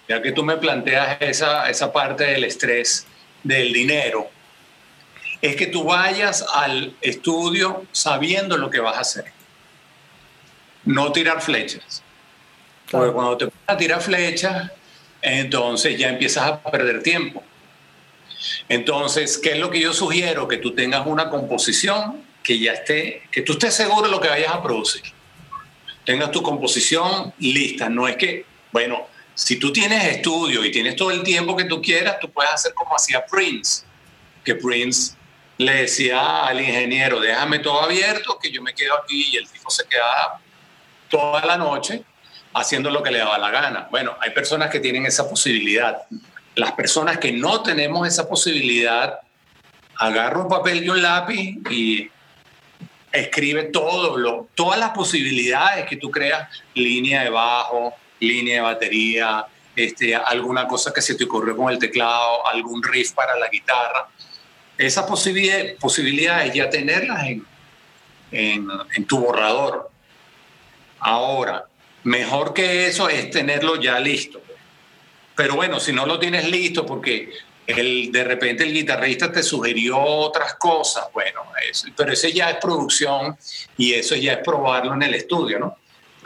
ya 0.09 0.21
que 0.23 0.31
tú 0.31 0.43
me 0.43 0.57
planteas 0.57 1.21
esa, 1.21 1.69
esa 1.69 1.93
parte 1.93 2.23
del 2.23 2.43
estrés 2.43 3.05
del 3.43 3.71
dinero, 3.71 4.27
es 5.39 5.55
que 5.55 5.67
tú 5.67 5.83
vayas 5.83 6.43
al 6.53 6.95
estudio 6.99 7.85
sabiendo 7.91 8.57
lo 8.57 8.71
que 8.71 8.79
vas 8.79 8.97
a 8.97 9.01
hacer. 9.01 9.25
No 10.83 11.11
tirar 11.11 11.41
flechas. 11.41 12.01
Porque 12.89 13.13
cuando 13.13 13.37
te 13.37 13.45
pones 13.45 13.63
a 13.67 13.77
tirar 13.77 14.01
flechas, 14.01 14.71
entonces 15.21 15.97
ya 15.97 16.09
empiezas 16.09 16.43
a 16.43 16.63
perder 16.63 17.03
tiempo. 17.03 17.43
Entonces, 18.67 19.37
¿qué 19.37 19.51
es 19.51 19.59
lo 19.59 19.69
que 19.69 19.79
yo 19.79 19.93
sugiero? 19.93 20.47
Que 20.47 20.57
tú 20.57 20.73
tengas 20.73 21.05
una 21.05 21.29
composición 21.29 22.23
que 22.41 22.57
ya 22.57 22.73
esté, 22.73 23.21
que 23.31 23.43
tú 23.43 23.53
estés 23.53 23.75
seguro 23.75 24.07
de 24.07 24.11
lo 24.11 24.19
que 24.19 24.29
vayas 24.29 24.53
a 24.53 24.63
producir. 24.63 25.03
Tengas 26.03 26.31
tu 26.31 26.41
composición 26.41 27.31
lista. 27.37 27.89
No 27.89 28.07
es 28.07 28.17
que, 28.17 28.45
bueno, 28.71 29.07
si 29.39 29.55
tú 29.55 29.71
tienes 29.71 30.03
estudio 30.03 30.65
y 30.65 30.69
tienes 30.69 30.97
todo 30.97 31.11
el 31.11 31.23
tiempo 31.23 31.55
que 31.55 31.63
tú 31.63 31.81
quieras, 31.81 32.19
tú 32.19 32.29
puedes 32.29 32.51
hacer 32.51 32.73
como 32.73 32.93
hacía 32.93 33.25
Prince, 33.25 33.85
que 34.43 34.53
Prince 34.53 35.13
le 35.57 35.75
decía 35.75 36.45
al 36.45 36.59
ingeniero, 36.59 37.21
déjame 37.21 37.59
todo 37.59 37.81
abierto, 37.81 38.37
que 38.37 38.51
yo 38.51 38.61
me 38.61 38.75
quedo 38.75 38.99
aquí 39.01 39.29
y 39.31 39.37
el 39.37 39.47
tipo 39.47 39.69
se 39.69 39.85
queda 39.87 40.41
toda 41.09 41.45
la 41.45 41.55
noche 41.55 42.03
haciendo 42.53 42.89
lo 42.89 43.01
que 43.01 43.11
le 43.11 43.19
daba 43.19 43.37
la 43.37 43.49
gana. 43.49 43.87
Bueno, 43.89 44.17
hay 44.19 44.31
personas 44.31 44.69
que 44.69 44.81
tienen 44.81 45.05
esa 45.05 45.29
posibilidad. 45.29 46.01
Las 46.55 46.73
personas 46.73 47.17
que 47.17 47.31
no 47.31 47.63
tenemos 47.63 48.05
esa 48.05 48.27
posibilidad, 48.27 49.21
agarra 49.95 50.41
un 50.41 50.49
papel 50.49 50.83
y 50.83 50.89
un 50.89 51.01
lápiz 51.01 51.57
y 51.71 52.11
escribe 53.13 53.63
todo 53.63 54.17
lo, 54.17 54.49
todas 54.53 54.77
las 54.77 54.89
posibilidades 54.89 55.85
que 55.85 55.95
tú 55.95 56.11
creas, 56.11 56.49
línea 56.73 57.23
de 57.23 57.29
bajo, 57.29 57.95
línea 58.19 58.55
de 58.55 58.61
batería, 58.61 59.45
este, 59.75 60.15
alguna 60.15 60.67
cosa 60.67 60.93
que 60.93 61.01
se 61.01 61.15
te 61.15 61.23
ocurrió 61.23 61.55
con 61.55 61.71
el 61.71 61.79
teclado, 61.79 62.45
algún 62.47 62.83
riff 62.83 63.13
para 63.13 63.37
la 63.37 63.47
guitarra. 63.49 64.07
Esas 64.77 65.05
posibilidades 65.05 66.53
ya 66.53 66.69
tenerlas 66.69 67.23
en, 67.27 67.45
en, 68.31 68.67
en 68.95 69.05
tu 69.05 69.19
borrador. 69.19 69.89
Ahora, 70.99 71.65
mejor 72.03 72.53
que 72.53 72.87
eso 72.87 73.09
es 73.09 73.29
tenerlo 73.29 73.75
ya 73.75 73.99
listo. 73.99 74.41
Pero 75.35 75.55
bueno, 75.55 75.79
si 75.79 75.93
no 75.93 76.05
lo 76.05 76.19
tienes 76.19 76.49
listo 76.49 76.85
porque 76.85 77.31
el, 77.65 78.11
de 78.11 78.23
repente 78.23 78.63
el 78.63 78.73
guitarrista 78.73 79.31
te 79.31 79.43
sugirió 79.43 79.97
otras 79.99 80.55
cosas, 80.55 81.05
bueno, 81.13 81.43
pero 81.95 82.11
ese 82.11 82.33
ya 82.33 82.49
es 82.49 82.57
producción 82.57 83.37
y 83.77 83.93
eso 83.93 84.15
ya 84.15 84.33
es 84.33 84.39
probarlo 84.39 84.93
en 84.93 85.03
el 85.03 85.13
estudio, 85.13 85.59
¿no? 85.59 85.77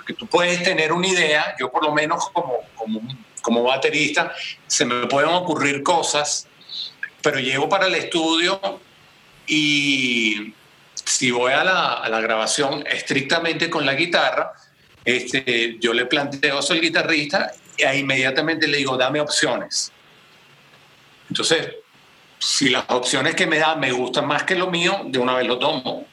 Porque 0.04 0.16
tú 0.16 0.28
puedes 0.28 0.62
tener 0.64 0.92
una 0.92 1.08
idea, 1.08 1.56
yo 1.58 1.72
por 1.72 1.82
lo 1.82 1.94
menos 1.94 2.30
como, 2.34 2.60
como, 2.76 3.02
como 3.42 3.64
baterista, 3.64 4.34
se 4.68 4.84
me 4.84 5.08
pueden 5.08 5.30
ocurrir 5.30 5.82
cosas, 5.82 6.46
pero 7.22 7.40
llego 7.40 7.70
para 7.70 7.88
el 7.88 7.96
estudio 7.96 8.60
y 9.48 10.54
si 10.94 11.32
voy 11.32 11.54
a 11.54 11.64
la, 11.64 11.94
a 11.94 12.10
la 12.10 12.20
grabación 12.20 12.86
estrictamente 12.86 13.70
con 13.70 13.86
la 13.86 13.94
guitarra, 13.94 14.52
este, 15.06 15.78
yo 15.80 15.94
le 15.94 16.06
planteo 16.06 16.60
eso 16.60 16.74
al 16.74 16.82
guitarrista 16.82 17.54
e 17.78 17.98
inmediatamente 17.98 18.68
le 18.68 18.80
digo, 18.80 18.98
dame 18.98 19.22
opciones. 19.22 19.94
Entonces, 21.30 21.76
si 22.40 22.68
las 22.68 22.84
opciones 22.90 23.36
que 23.36 23.48
me 23.48 23.58
da 23.58 23.76
me 23.78 23.94
gustan 23.94 24.28
más 24.28 24.44
que 24.44 24.56
lo 24.56 24.70
mío, 24.70 25.04
de 25.06 25.18
una 25.18 25.36
vez 25.36 25.48
lo 25.48 25.58
tomo. 25.58 26.06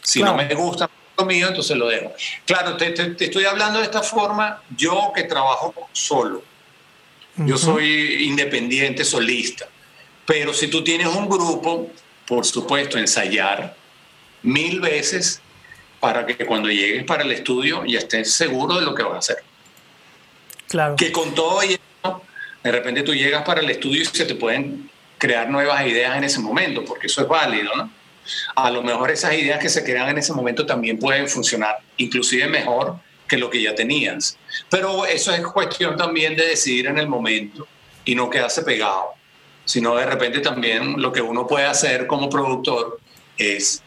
Si 0.00 0.22
no 0.22 0.36
me 0.36 0.54
gusta 0.54 0.88
mío, 1.24 1.48
entonces 1.48 1.76
lo 1.76 1.88
dejo. 1.88 2.12
Claro, 2.44 2.76
te, 2.76 2.90
te, 2.90 3.24
estoy 3.24 3.44
hablando 3.44 3.78
de 3.78 3.84
esta 3.84 4.02
forma, 4.02 4.62
yo 4.76 5.12
que 5.14 5.24
trabajo 5.24 5.74
solo. 5.92 6.42
Yo 7.36 7.56
soy 7.56 8.24
independiente, 8.24 9.04
solista. 9.04 9.66
Pero 10.26 10.52
si 10.52 10.68
tú 10.68 10.84
tienes 10.84 11.06
un 11.06 11.28
grupo, 11.28 11.90
por 12.26 12.44
supuesto, 12.44 12.98
ensayar 12.98 13.74
mil 14.42 14.80
veces 14.80 15.40
para 15.98 16.26
que 16.26 16.36
cuando 16.44 16.68
llegues 16.68 17.04
para 17.04 17.22
el 17.22 17.32
estudio 17.32 17.84
ya 17.86 18.00
estés 18.00 18.34
seguro 18.34 18.76
de 18.76 18.82
lo 18.82 18.94
que 18.94 19.02
vas 19.02 19.14
a 19.14 19.18
hacer. 19.18 19.36
Claro. 20.68 20.96
Que 20.96 21.12
con 21.12 21.34
todo 21.34 21.62
y 21.64 21.78
de 22.62 22.72
repente 22.72 23.02
tú 23.02 23.14
llegas 23.14 23.44
para 23.44 23.60
el 23.60 23.70
estudio 23.70 24.02
y 24.02 24.04
se 24.04 24.24
te 24.24 24.34
pueden 24.34 24.90
crear 25.18 25.48
nuevas 25.48 25.86
ideas 25.86 26.16
en 26.16 26.24
ese 26.24 26.40
momento, 26.40 26.84
porque 26.84 27.06
eso 27.06 27.22
es 27.22 27.28
válido, 27.28 27.74
¿no? 27.76 27.90
A 28.54 28.70
lo 28.70 28.82
mejor 28.82 29.10
esas 29.10 29.34
ideas 29.34 29.58
que 29.58 29.68
se 29.68 29.84
crean 29.84 30.08
en 30.08 30.18
ese 30.18 30.32
momento 30.32 30.64
también 30.66 30.98
pueden 30.98 31.28
funcionar, 31.28 31.78
inclusive 31.96 32.46
mejor 32.46 32.96
que 33.28 33.36
lo 33.36 33.50
que 33.50 33.62
ya 33.62 33.74
tenías. 33.74 34.36
Pero 34.68 35.06
eso 35.06 35.32
es 35.32 35.40
cuestión 35.42 35.96
también 35.96 36.36
de 36.36 36.46
decidir 36.46 36.86
en 36.86 36.98
el 36.98 37.08
momento 37.08 37.66
y 38.04 38.14
no 38.14 38.28
quedarse 38.28 38.62
pegado, 38.62 39.14
sino 39.64 39.96
de 39.96 40.06
repente 40.06 40.40
también 40.40 41.00
lo 41.00 41.12
que 41.12 41.22
uno 41.22 41.46
puede 41.46 41.66
hacer 41.66 42.06
como 42.06 42.28
productor 42.28 43.00
es, 43.36 43.82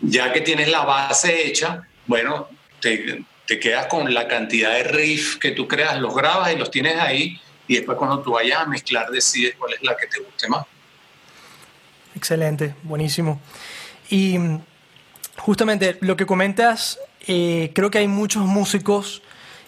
ya 0.00 0.32
que 0.32 0.40
tienes 0.40 0.68
la 0.68 0.84
base 0.84 1.46
hecha, 1.46 1.88
bueno, 2.06 2.48
te, 2.80 3.24
te 3.46 3.58
quedas 3.58 3.86
con 3.86 4.12
la 4.12 4.28
cantidad 4.28 4.72
de 4.72 4.84
riff 4.84 5.38
que 5.38 5.50
tú 5.50 5.66
creas, 5.66 5.98
los 5.98 6.14
grabas 6.14 6.52
y 6.52 6.56
los 6.56 6.70
tienes 6.70 6.98
ahí 6.98 7.40
y 7.66 7.76
después 7.76 7.98
cuando 7.98 8.20
tú 8.20 8.32
vayas 8.32 8.60
a 8.60 8.66
mezclar 8.66 9.10
decides 9.10 9.56
cuál 9.58 9.74
es 9.74 9.82
la 9.82 9.96
que 9.96 10.06
te 10.06 10.20
guste 10.20 10.48
más. 10.48 10.66
Excelente, 12.14 12.74
buenísimo. 12.82 13.40
Y 14.10 14.38
mm, 14.38 14.60
justamente 15.38 15.98
lo 16.00 16.16
que 16.16 16.26
comentas, 16.26 16.98
eh, 17.26 17.72
creo 17.74 17.90
que 17.90 17.98
hay 17.98 18.08
muchos 18.08 18.44
músicos, 18.44 19.22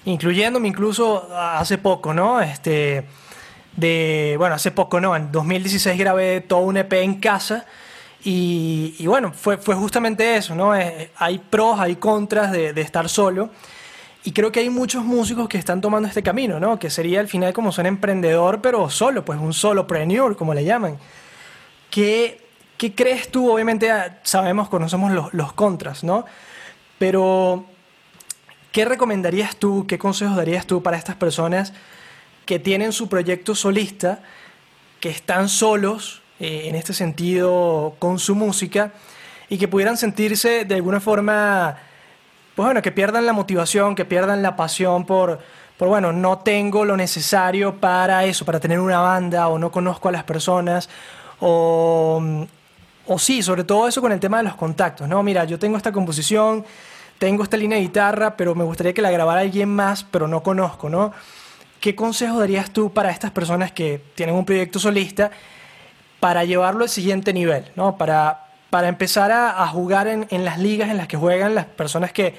incluyéndome 0.05 0.69
incluso 0.69 1.29
hace 1.35 1.79
poco, 1.79 2.15
¿no? 2.15 2.41
Este, 2.41 3.05
de, 3.77 4.37
bueno, 4.39 4.55
hace 4.55 4.71
poco, 4.71 5.01
¿no? 5.01 5.15
En 5.17 5.31
2016 5.33 5.99
grabé 5.99 6.41
todo 6.41 6.61
un 6.61 6.77
EP 6.77 6.93
en 6.95 7.21
casa 7.21 7.67
y, 8.29 9.07
bueno, 9.07 9.33
fue, 9.33 9.57
fue 9.57 9.77
justamente 9.77 10.37
eso, 10.37 10.57
¿no? 10.57 10.75
Eh, 10.75 11.13
hay 11.17 11.39
pros, 11.39 11.79
hay 11.79 11.95
contras 11.95 12.51
de, 12.51 12.81
estar 12.81 13.09
solo. 13.09 13.51
Y 14.25 14.33
creo 14.33 14.51
que 14.51 14.59
hay 14.59 14.69
muchos 14.69 15.05
músicos 15.05 15.49
que 15.49 15.59
están 15.59 15.81
tomando 15.81 16.09
este 16.09 16.25
camino, 16.25 16.59
¿no? 16.59 16.77
Que 16.77 16.91
sería 16.91 17.21
al 17.21 17.29
final 17.29 17.53
como 17.53 17.71
ser 17.71 17.87
emprendedor, 17.87 18.61
pero 18.61 18.91
solo, 18.91 19.25
pues 19.25 19.39
un 19.39 19.53
solopreneur, 19.53 20.37
como 20.37 20.55
le 20.55 20.65
llaman. 20.65 20.99
¿Qué, 21.89 22.46
¿Qué 22.77 22.95
crees 22.95 23.31
tú? 23.31 23.51
Obviamente 23.51 23.91
ah, 23.91 24.19
sabemos, 24.23 24.69
conocemos 24.69 25.13
los, 25.13 25.33
los 25.33 25.53
contras, 25.53 26.05
¿no? 26.05 26.25
Pero, 26.99 27.65
¿qué 28.73 28.85
recomendarías 28.85 29.57
tú, 29.57 29.87
qué 29.87 29.99
consejos 29.99 30.37
darías 30.37 30.67
tú 30.67 30.83
para 30.83 30.97
estas 30.97 31.17
personas 31.17 31.73
que 32.45 32.59
tienen 32.59 32.93
su 32.93 33.09
proyecto 33.09 33.55
solista, 33.55 34.21
que 35.01 35.11
están 35.11 35.49
solos 35.49 36.23
eh, 36.39 36.63
en 36.67 36.75
este 36.75 36.93
sentido 36.93 37.97
con 37.99 38.19
su 38.19 38.35
música 38.35 38.93
y 39.49 39.59
que 39.59 39.69
pudieran 39.69 39.97
sentirse 39.97 40.65
de 40.65 40.75
alguna 40.75 41.01
forma 41.01 41.79
pues 42.57 42.65
bueno, 42.67 42.81
que 42.81 42.91
pierdan 42.91 43.27
la 43.27 43.35
motivación, 43.35 43.95
que 43.95 44.07
pierdan 44.07 44.43
la 44.43 44.57
pasión 44.57 45.05
por, 45.05 45.41
por, 45.77 45.89
bueno, 45.89 46.13
no 46.13 46.39
tengo 46.39 46.87
lo 46.87 46.97
necesario 46.97 47.77
para 47.81 48.25
eso, 48.25 48.47
para 48.47 48.61
tener 48.61 48.81
una 48.81 48.99
banda, 48.99 49.49
o 49.49 49.59
no 49.59 49.71
conozco 49.71 50.09
a 50.09 50.13
las 50.13 50.25
personas, 50.25 50.89
o, 51.39 52.47
o 53.07 53.19
sí, 53.19 53.43
sobre 53.43 53.65
todo 53.65 53.89
eso 53.89 54.01
con 54.01 54.13
el 54.13 54.21
tema 54.21 54.39
de 54.39 54.45
los 54.45 54.57
contactos, 54.57 55.09
¿no? 55.09 55.23
Mira, 55.23 55.45
yo 55.45 55.59
tengo 55.59 55.77
esta 55.77 55.93
composición, 55.93 56.65
tengo 57.19 57.43
esta 57.43 57.57
línea 57.57 57.79
de 57.79 57.85
guitarra, 57.85 58.37
pero 58.37 58.55
me 58.55 58.65
gustaría 58.65 58.93
que 58.93 59.03
la 59.03 59.11
grabara 59.11 59.41
alguien 59.41 59.69
más, 59.69 60.05
pero 60.05 60.29
no 60.29 60.43
conozco, 60.43 60.89
¿no? 60.89 61.13
¿Qué 61.81 61.95
consejo 61.95 62.41
darías 62.41 62.73
tú 62.73 62.93
para 62.93 63.11
estas 63.11 63.31
personas 63.31 63.73
que 63.73 64.01
tienen 64.15 64.35
un 64.35 64.45
proyecto 64.45 64.79
solista 64.79 65.31
para 66.21 66.45
llevarlo 66.45 66.83
al 66.85 66.91
siguiente 66.91 67.33
nivel, 67.33 67.71
¿no? 67.77 67.97
Para, 67.97 68.49
para 68.71 68.89
empezar 68.89 69.31
a, 69.31 69.67
jugar 69.69 70.09
en, 70.09 70.45
las 70.45 70.59
ligas 70.59 70.91
en 70.91 70.97
las 70.97 71.07
que 71.07 71.17
juegan 71.17 71.55
las 71.55 71.67
personas 71.67 72.13
que, 72.13 72.35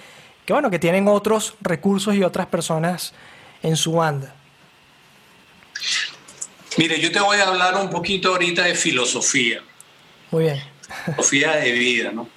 que, 0.45 0.53
bueno, 0.53 0.69
que 0.69 0.79
tienen 0.79 1.07
otros 1.07 1.55
recursos 1.61 2.15
y 2.15 2.23
otras 2.23 2.47
personas 2.47 3.13
en 3.63 3.75
su 3.75 3.93
banda. 3.93 4.33
Mire, 6.77 6.99
yo 6.99 7.11
te 7.11 7.19
voy 7.19 7.37
a 7.37 7.47
hablar 7.47 7.75
un 7.75 7.89
poquito 7.89 8.29
ahorita 8.29 8.63
de 8.63 8.75
filosofía. 8.75 9.61
Muy 10.31 10.43
bien. 10.43 10.63
Filosofía 11.05 11.55
de 11.57 11.71
vida, 11.71 12.11
¿no? 12.11 12.29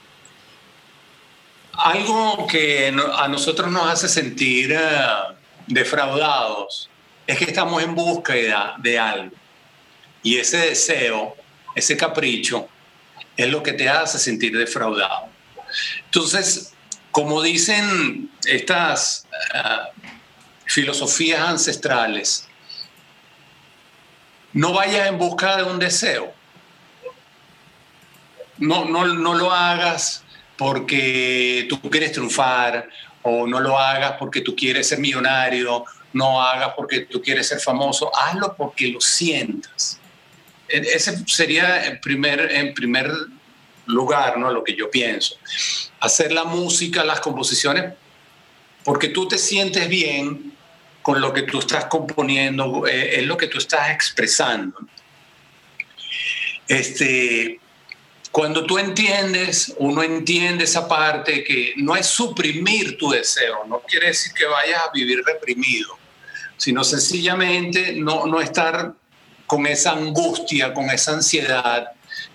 Algo 1.73 2.47
que 2.47 2.89
a 2.89 3.29
nosotros 3.29 3.71
nos 3.71 3.91
hace 3.91 4.09
sentir 4.09 4.73
eh, 4.73 4.79
defraudados 5.67 6.91
es 7.27 7.39
que 7.39 7.45
estamos 7.45 7.83
en 7.83 7.95
búsqueda 7.95 8.75
de 8.79 8.99
algo. 8.99 9.35
Y 10.23 10.37
ese 10.37 10.59
deseo, 10.59 11.37
ese 11.75 11.97
capricho, 11.97 12.69
es 13.37 13.49
lo 13.49 13.63
que 13.63 13.73
te 13.73 13.89
hace 13.89 14.19
sentir 14.19 14.57
defraudado. 14.57 15.29
Entonces, 16.05 16.75
como 17.11 17.41
dicen 17.43 18.31
estas 18.45 19.27
uh, 19.55 20.09
filosofías 20.67 21.41
ancestrales, 21.41 22.49
no 24.53 24.73
vayas 24.73 25.09
en 25.09 25.19
busca 25.19 25.57
de 25.57 25.63
un 25.63 25.79
deseo. 25.79 26.35
No, 28.61 28.85
no, 28.85 29.07
no 29.07 29.35
lo 29.35 29.53
hagas 29.53 30.23
porque 30.57 31.67
tú 31.69 31.81
quieres 31.91 32.13
triunfar 32.13 32.89
o 33.23 33.47
no 33.47 33.61
lo 33.61 33.79
hagas 33.79 34.17
porque 34.19 34.41
tú 34.43 34.55
quieres 34.55 34.89
ser 34.89 34.99
millonario, 34.99 35.85
no 36.13 36.43
hagas 36.43 36.73
porque 36.77 37.01
tú 37.01 37.23
quieres 37.23 37.49
ser 37.49 37.61
famoso, 37.61 38.11
hazlo 38.15 38.55
porque 38.57 38.89
lo 38.89 39.01
sientas. 39.01 39.99
Ese 40.69 41.25
sería 41.27 41.87
en 41.87 42.01
primer, 42.01 42.53
en 42.53 42.75
primer 42.75 43.11
lugar, 43.87 44.39
¿no? 44.39 44.51
Lo 44.51 44.63
que 44.63 44.77
yo 44.77 44.91
pienso. 44.91 45.37
Hacer 46.01 46.33
la 46.33 46.45
música, 46.45 47.05
las 47.05 47.21
composiciones, 47.21 47.93
porque 48.85 49.09
tú 49.09 49.29
te 49.29 49.39
sientes 49.39 49.89
bien 49.89 50.55
con 51.03 51.21
lo 51.21 51.33
que 51.33 51.43
tú 51.43 51.59
estás 51.59 51.87
componiendo, 51.87 52.87
eh, 52.87 53.21
es 53.21 53.27
lo 53.27 53.37
que 53.37 53.47
tú 53.47 53.59
estás 53.59 53.91
expresando. 53.91 54.79
Este, 56.69 57.59
cuando 58.33 58.65
tú 58.65 58.79
entiendes, 58.79 59.75
uno 59.79 60.03
entiende 60.03 60.65
esa 60.65 60.87
parte 60.87 61.43
que 61.43 61.73
no 61.77 61.97
es 61.97 62.07
suprimir 62.07 62.97
tu 62.97 63.11
deseo, 63.11 63.65
no 63.67 63.81
quiere 63.81 64.09
decir 64.09 64.33
que 64.33 64.47
vayas 64.47 64.83
a 64.89 64.93
vivir 64.93 65.23
reprimido, 65.25 65.99
sino 66.57 66.85
sencillamente 66.85 67.95
no, 67.95 68.27
no 68.27 68.41
estar 68.41 68.95
con 69.47 69.67
esa 69.67 69.93
angustia, 69.93 70.73
con 70.73 70.89
esa 70.91 71.13
ansiedad 71.13 71.89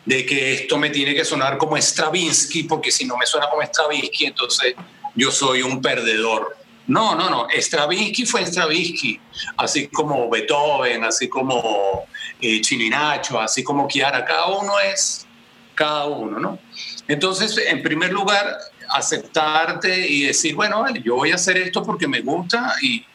de 0.04 0.26
que 0.26 0.54
esto 0.54 0.78
me 0.78 0.90
tiene 0.90 1.16
que 1.16 1.24
sonar 1.24 1.58
como 1.58 1.78
Stravinsky, 1.78 2.64
porque 2.64 2.92
si 2.92 3.06
no 3.06 3.16
me 3.16 3.26
suena 3.26 3.48
como 3.50 3.62
Stravinsky, 3.62 4.26
entonces 4.26 4.76
yo 5.16 5.32
soy 5.32 5.62
un 5.62 5.82
perdedor. 5.82 6.58
No, 6.88 7.16
no, 7.16 7.30
no. 7.30 7.48
Stravinsky 7.50 8.26
fue 8.26 8.46
Stravinsky, 8.46 9.20
así 9.58 9.88
como 9.88 10.30
Beethoven, 10.30 11.04
así 11.04 11.30
como 11.30 12.06
eh, 12.42 12.62
Chininacho, 12.62 13.40
así 13.40 13.64
como 13.64 13.88
Chiara. 13.88 14.24
Cada 14.24 14.48
uno 14.48 14.80
es 14.80 15.25
cada 15.76 16.06
uno, 16.06 16.40
¿no? 16.40 16.60
Entonces, 17.08 17.58
en 17.58 17.84
primer 17.84 18.12
lugar, 18.12 18.58
aceptarte 18.90 20.08
y 20.08 20.24
decir, 20.24 20.56
bueno, 20.56 20.86
yo 21.04 21.16
voy 21.16 21.32
a 21.32 21.36
hacer 21.36 21.58
esto 21.58 21.84
porque 21.84 22.08
me 22.08 22.22
gusta 22.22 22.76
y 22.82 23.06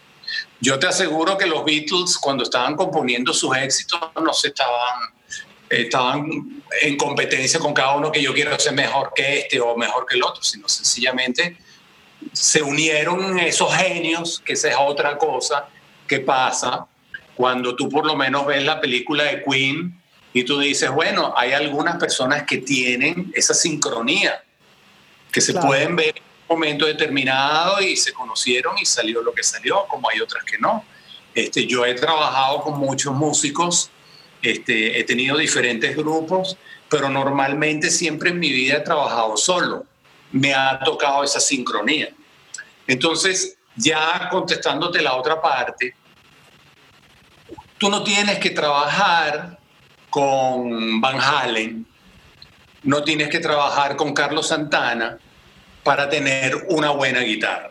yo 0.61 0.79
te 0.79 0.87
aseguro 0.87 1.37
que 1.38 1.46
los 1.46 1.64
Beatles 1.64 2.18
cuando 2.18 2.44
estaban 2.44 2.77
componiendo 2.77 3.33
sus 3.33 3.57
éxitos 3.57 4.01
no 4.23 4.33
se 4.33 4.49
estaban, 4.49 5.11
estaban 5.68 6.62
en 6.83 6.96
competencia 6.96 7.59
con 7.59 7.73
cada 7.73 7.96
uno 7.96 8.12
que 8.12 8.23
yo 8.23 8.33
quiero 8.33 8.59
ser 8.59 8.75
mejor 8.75 9.12
que 9.14 9.40
este 9.40 9.61
o 9.61 9.77
mejor 9.77 10.07
que 10.07 10.16
el 10.16 10.23
otro, 10.23 10.42
sino 10.42 10.68
sencillamente 10.68 11.57
se 12.33 12.62
unieron 12.62 13.38
esos 13.38 13.75
genios, 13.75 14.40
que 14.44 14.53
esa 14.53 14.68
es 14.68 14.77
otra 14.79 15.16
cosa 15.16 15.66
que 16.07 16.20
pasa 16.20 16.87
cuando 17.35 17.75
tú 17.75 17.88
por 17.88 18.05
lo 18.05 18.14
menos 18.14 18.46
ves 18.46 18.62
la 18.62 18.81
película 18.81 19.25
de 19.25 19.42
Queen 19.42 19.99
y 20.33 20.45
tú 20.45 20.59
dices, 20.59 20.90
bueno, 20.90 21.35
hay 21.37 21.53
algunas 21.53 21.97
personas 21.97 22.45
que 22.45 22.59
tienen 22.59 23.33
esa 23.35 23.55
sincronía, 23.55 24.43
que 25.33 25.40
se 25.40 25.55
pueden 25.55 25.97
ver 25.97 26.14
momento 26.51 26.87
determinado 26.87 27.81
y 27.81 27.97
se 27.97 28.12
conocieron 28.12 28.77
y 28.79 28.85
salió 28.85 29.23
lo 29.23 29.33
que 29.33 29.45
salió, 29.45 29.87
como 29.87 30.11
hay 30.11 30.21
otras 30.21 30.45
que 30.45 30.59
no. 30.59 30.85
Este, 31.33 31.64
yo 31.66 31.87
he 31.87 31.95
trabajado 31.95 32.62
con 32.62 32.79
muchos 32.79 33.14
músicos, 33.14 33.90
este, 34.43 34.99
he 34.99 35.05
tenido 35.05 35.37
diferentes 35.37 35.97
grupos, 35.97 36.57
pero 36.88 37.09
normalmente 37.09 37.88
siempre 37.90 38.31
en 38.31 38.40
mi 38.40 38.51
vida 38.51 38.79
he 38.79 38.81
trabajado 38.81 39.37
solo. 39.37 39.87
me 40.33 40.55
ha 40.55 40.79
tocado 40.81 41.25
esa 41.25 41.40
sincronía. 41.40 42.11
Entonces, 42.87 43.57
ya 43.75 44.29
contestándote 44.31 45.03
la 45.03 45.14
otra 45.14 45.40
parte, 45.40 45.95
tú 47.79 47.88
no 47.88 48.05
tienes 48.05 48.38
que 48.38 48.51
trabajar 48.51 49.60
con 50.11 51.01
Van 51.01 51.20
Halen, 51.20 51.87
no 52.83 53.05
tienes 53.05 53.29
que 53.29 53.40
trabajar 53.40 53.96
con 53.96 54.12
Carlos 54.12 54.49
Santana 54.49 55.18
para 55.83 56.09
tener 56.09 56.66
una 56.68 56.90
buena 56.90 57.20
guitarra. 57.20 57.70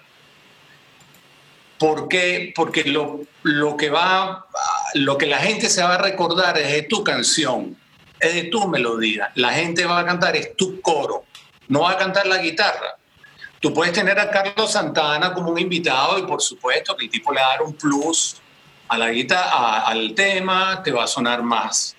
¿Por 1.78 2.08
qué? 2.08 2.52
Porque 2.56 2.84
lo, 2.84 3.22
lo, 3.44 3.78
que 3.78 3.90
va, 3.90 4.48
lo 4.96 5.18
que 5.18 5.26
la 5.26 5.38
gente 5.38 5.70
se 5.70 5.82
va 5.82 5.96
a 5.96 5.98
recordar 5.98 6.58
es 6.58 6.72
de 6.72 6.82
tu 6.84 7.04
canción, 7.04 7.78
es 8.20 8.34
de 8.34 8.44
tu 8.44 8.68
melodía. 8.68 9.32
La 9.36 9.54
gente 9.54 9.86
va 9.86 10.00
a 10.00 10.06
cantar 10.06 10.36
es 10.36 10.56
tu 10.56 10.82
coro, 10.82 11.26
no 11.70 11.82
va 11.82 11.92
a 11.92 11.98
cantar 11.98 12.28
la 12.28 12.38
guitarra. 12.40 12.98
Tú 13.62 13.74
puedes 13.74 13.94
tener 13.94 14.20
a 14.20 14.30
Carlos 14.30 14.72
Santana 14.72 15.34
como 15.34 15.52
un 15.52 15.60
invitado 15.60 16.18
y 16.18 16.24
por 16.24 16.42
supuesto 16.42 16.96
que 16.96 17.06
el 17.06 17.12
tipo 17.12 17.34
le 17.34 17.42
va 17.42 17.48
a 17.48 17.50
dar 17.52 17.62
un 17.64 17.74
plus 17.74 18.38
a 18.88 18.98
la 18.98 19.12
guitarra, 19.12 19.82
al 19.86 20.14
tema, 20.16 20.82
te 20.84 20.92
va 20.92 21.04
a 21.04 21.08
sonar 21.08 21.44
más. 21.44 21.96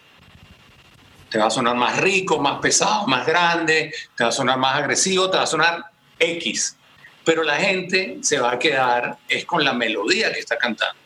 Te 1.30 1.38
va 1.38 1.46
a 1.46 1.50
sonar 1.50 1.76
más 1.76 1.98
rico, 1.98 2.40
más 2.40 2.60
pesado, 2.60 3.06
más 3.06 3.26
grande, 3.26 3.94
te 4.16 4.24
va 4.24 4.30
a 4.30 4.32
sonar 4.32 4.58
más 4.58 4.76
agresivo, 4.76 5.30
te 5.30 5.36
va 5.36 5.44
a 5.44 5.46
sonar 5.46 5.84
X. 6.18 6.76
Pero 7.24 7.42
la 7.42 7.56
gente 7.56 8.18
se 8.22 8.38
va 8.38 8.52
a 8.52 8.58
quedar 8.58 9.18
es 9.28 9.44
con 9.44 9.64
la 9.64 9.72
melodía 9.72 10.32
que 10.32 10.40
está 10.40 10.58
cantando. 10.58 10.96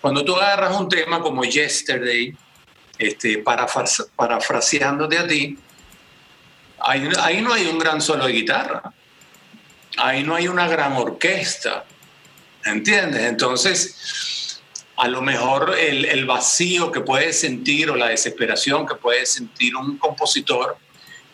Cuando 0.00 0.24
tú 0.24 0.34
agarras 0.34 0.76
un 0.76 0.88
tema 0.88 1.20
como 1.20 1.44
Yesterday, 1.44 2.36
este, 2.98 3.38
parafraseándote 3.38 5.18
a 5.18 5.26
ti, 5.26 5.56
ahí, 6.80 7.08
ahí 7.20 7.40
no 7.40 7.54
hay 7.54 7.66
un 7.66 7.78
gran 7.78 8.00
solo 8.00 8.26
de 8.26 8.32
guitarra, 8.32 8.82
ahí 9.96 10.24
no 10.24 10.34
hay 10.34 10.48
una 10.48 10.66
gran 10.68 10.94
orquesta, 10.94 11.84
¿entiendes? 12.64 13.22
Entonces, 13.22 14.41
a 15.02 15.08
lo 15.08 15.20
mejor 15.20 15.74
el, 15.76 16.24
vacío 16.26 16.92
que 16.92 17.00
puede 17.00 17.32
sentir 17.32 17.90
o 17.90 17.96
la 17.96 18.10
desesperación 18.10 18.86
que 18.86 18.94
puede 18.94 19.26
sentir 19.26 19.74
un 19.74 19.98
compositor 19.98 20.76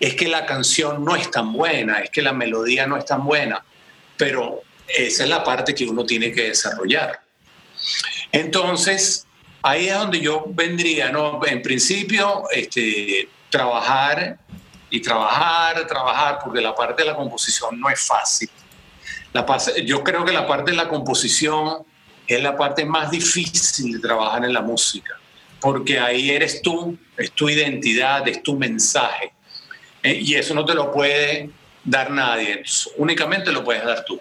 es 0.00 0.14
que 0.14 0.26
la 0.26 0.46
canción 0.46 1.04
no 1.04 1.14
es 1.14 1.30
tan 1.30 1.52
buena, 1.52 1.98
es 1.98 2.08
que 2.08 2.22
la 2.22 2.32
melodía 2.32 2.86
no 2.86 2.96
es 2.96 3.04
tan 3.04 3.26
buena, 3.26 3.62
pero 4.16 4.62
esa 4.86 5.24
es 5.24 5.28
la 5.28 5.44
parte 5.44 5.74
que 5.74 5.84
uno 5.84 6.06
tiene 6.06 6.32
que 6.32 6.44
desarrollar. 6.44 7.20
Entonces, 8.32 9.26
ahí 9.60 9.88
es 9.88 9.98
donde 9.98 10.22
yo 10.22 10.46
vendría, 10.48 11.10
¿no? 11.10 11.38
En 11.44 11.60
principio, 11.60 12.44
este, 12.50 13.28
trabajar 13.50 14.38
y 14.88 15.02
trabajar, 15.02 15.86
trabajar, 15.86 16.38
porque 16.42 16.62
la 16.62 16.74
parte 16.74 17.02
de 17.02 17.10
la 17.10 17.16
composición 17.16 17.78
no 17.78 17.90
es 17.90 18.00
fácil. 18.00 18.48
La, 19.34 19.44
yo 19.84 20.02
creo 20.02 20.24
que 20.24 20.32
la 20.32 20.46
parte 20.46 20.70
de 20.70 20.76
la 20.78 20.88
composición 20.88 21.86
es 22.28 22.42
la 22.42 22.56
parte 22.56 22.84
más 22.84 23.10
difícil 23.10 23.94
de 23.94 23.98
trabajar 24.00 24.44
en 24.44 24.52
la 24.52 24.60
música, 24.60 25.18
porque 25.60 25.98
ahí 25.98 26.30
eres 26.30 26.60
tú, 26.60 26.96
es 27.16 27.32
tu 27.32 27.48
identidad, 27.48 28.28
es 28.28 28.42
tu 28.42 28.56
mensaje. 28.56 29.32
Eh, 30.02 30.20
y 30.22 30.34
eso 30.34 30.54
no 30.54 30.64
te 30.64 30.74
lo 30.74 30.92
puede 30.92 31.50
dar 31.82 32.10
nadie, 32.10 32.62
únicamente 32.98 33.50
lo 33.50 33.64
puedes 33.64 33.82
dar 33.84 34.04
tú. 34.04 34.20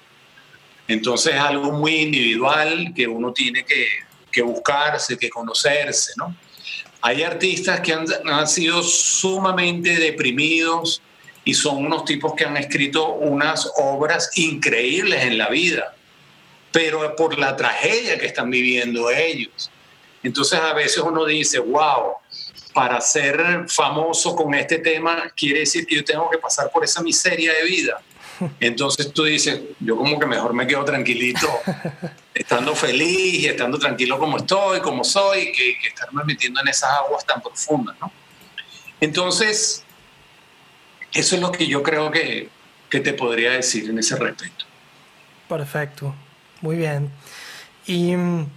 Entonces 0.88 1.36
es 1.36 1.39
algo 1.39 1.74
muy 1.74 1.96
individual 1.96 2.93
que 2.96 3.06
uno 3.06 3.34
tiene 3.34 3.65
que, 3.65 3.88
que 4.32 4.41
buscarse, 4.41 5.17
que 5.17 5.30
conocerse, 5.30 6.13
¿no? 6.15 6.34
Hay 7.02 7.24
artistas 7.24 7.82
que 7.82 7.93
han, 7.93 8.06
han, 8.26 8.48
sido 8.48 8.82
sumamente 8.82 9.98
deprimidos 9.98 11.02
y 11.43 11.54
son 11.54 11.86
unos 11.86 12.06
tipos 12.06 12.34
que 12.36 12.46
han 12.46 12.58
escrito 12.58 13.13
unas 13.13 13.70
obras 13.78 14.32
increíbles 14.36 15.24
en 15.24 15.38
la 15.38 15.50
vida 15.50 15.97
pero 16.71 17.15
por 17.15 17.38
la 17.38 17.56
tragedia 17.56 18.17
que 18.17 18.25
están 18.25 18.49
viviendo 18.49 19.10
ellos. 19.10 19.71
Entonces 20.23 20.60
a 20.60 20.73
veces 20.73 20.97
uno 20.99 21.25
dice, 21.25 21.60
wow, 21.60 22.13
para 22.73 22.99
ser 23.01 23.65
famoso 23.67 24.36
con 24.36 24.53
este 24.53 24.80
tema 24.80 25.32
quiere 25.36 25.62
decir 25.62 25.86
que 25.86 25.95
yo 25.95 26.03
tengo 26.03 26.30
que 26.30 26.38
pasar 26.38 26.69
por 26.71 26.84
esa 26.84 27.01
miseria 27.01 27.53
de 27.53 27.63
vida. 27.63 28.01
Entonces 28.60 29.12
tú 29.12 29.23
dices, 29.23 29.60
yo 29.80 29.97
como 29.97 30.19
que 30.19 30.25
mejor 30.25 30.53
me 30.53 30.67
quedo 30.67 30.86
tranquilito, 30.86 31.47
estando 32.34 32.75
feliz 32.75 33.41
y 33.41 33.47
estando 33.47 33.80
tranquilo 33.80 34.19
como 34.19 34.38
estoy, 34.38 34.80
como 34.82 35.03
soy, 35.03 35.51
que, 35.51 35.77
que 35.80 35.88
estarme 35.88 36.23
metiendo 36.23 36.62
en 36.62 36.67
esas 36.67 36.91
aguas 36.91 37.25
tan 37.25 37.41
profundas, 37.41 37.95
¿no? 37.99 38.12
Entonces, 38.99 39.84
eso 41.13 41.36
es 41.36 41.41
lo 41.41 41.51
que 41.51 41.67
yo 41.67 41.82
creo 41.84 42.12
que, 42.12 42.49
que 42.89 42.99
te 42.99 43.13
podría 43.13 43.51
decir 43.51 43.89
en 43.89 43.99
ese 43.99 44.15
respecto. 44.15 44.65
Perfecto. 45.47 46.13
Muy 46.62 46.76
bien. 46.76 47.12
¿Y 47.86 48.15
mm, 48.15 48.48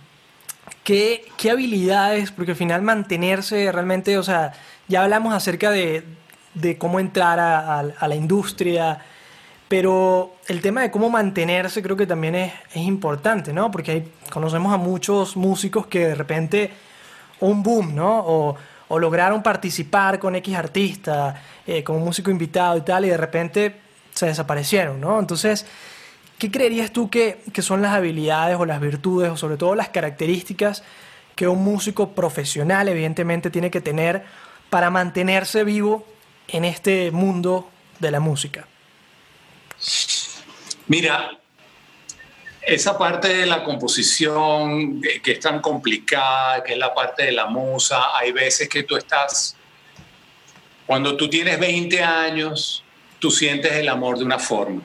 qué, 0.84 1.26
qué 1.36 1.50
habilidades? 1.50 2.30
Porque 2.30 2.52
al 2.52 2.56
final 2.56 2.82
mantenerse 2.82 3.70
realmente, 3.72 4.18
o 4.18 4.22
sea, 4.22 4.52
ya 4.88 5.02
hablamos 5.02 5.34
acerca 5.34 5.70
de, 5.70 6.04
de 6.54 6.78
cómo 6.78 7.00
entrar 7.00 7.38
a, 7.38 7.82
la 7.82 8.14
industria, 8.14 8.98
pero 9.68 10.34
el 10.48 10.60
tema 10.60 10.82
de 10.82 10.90
cómo 10.90 11.10
mantenerse 11.10 11.82
creo 11.82 11.96
que 11.96 12.06
también 12.06 12.34
es, 12.34 12.52
es 12.74 12.82
importante, 12.82 13.52
¿no? 13.52 13.70
Porque 13.70 13.90
hay, 13.92 14.12
conocemos 14.30 14.72
a 14.72 14.76
muchos 14.76 15.36
músicos 15.36 15.86
que 15.86 16.08
de 16.08 16.14
repente 16.14 16.70
un 17.40 17.62
boom, 17.62 17.94
¿no? 17.94 18.18
O, 18.18 18.56
o 18.88 18.98
lograron 18.98 19.42
participar 19.42 20.18
con 20.18 20.34
X 20.34 20.56
artista, 20.56 21.40
eh, 21.64 21.84
como 21.84 22.00
músico 22.00 22.30
invitado 22.30 22.76
y 22.76 22.80
tal, 22.80 23.04
y 23.04 23.10
de 23.10 23.16
repente 23.16 23.76
se 24.12 24.26
desaparecieron, 24.26 25.00
¿no? 25.00 25.20
Entonces, 25.20 25.64
¿Qué 26.40 26.50
creerías 26.50 26.90
tú 26.90 27.10
que, 27.10 27.42
son 27.60 27.82
las 27.82 27.92
habilidades 27.92 28.56
o 28.58 28.64
las 28.64 28.80
virtudes 28.80 29.30
o 29.30 29.36
sobre 29.36 29.58
todo 29.58 29.74
las 29.74 29.90
características 29.90 30.82
que 31.36 31.46
un 31.46 31.62
músico 31.62 32.12
profesional 32.12 32.88
evidentemente 32.88 33.50
tiene 33.50 33.70
que 33.70 33.82
tener 33.82 34.24
para 34.70 34.88
mantenerse 34.88 35.64
vivo 35.64 36.06
en 36.48 36.64
este 36.64 37.10
mundo 37.10 37.68
de 37.98 38.10
la 38.10 38.20
música? 38.20 38.66
Mira, 40.86 41.30
esa 42.62 42.96
parte 42.96 43.28
de 43.28 43.44
la 43.44 43.62
composición 43.62 45.02
que 45.02 45.32
es 45.32 45.40
tan 45.40 45.60
complicada, 45.60 46.64
que 46.64 46.72
es 46.72 46.78
la 46.78 46.94
parte 46.94 47.24
de 47.24 47.32
la 47.32 47.48
musa, 47.48 48.16
hay 48.16 48.32
veces 48.32 48.66
que 48.66 48.84
tú 48.84 48.96
estás, 48.96 49.56
cuando 50.86 51.18
tú 51.18 51.28
tienes 51.28 51.60
20 51.60 52.02
años, 52.02 52.82
tú 53.18 53.30
sientes 53.30 53.72
el 53.72 53.90
amor 53.90 54.16
de 54.16 54.24
una 54.24 54.38
forma 54.38 54.80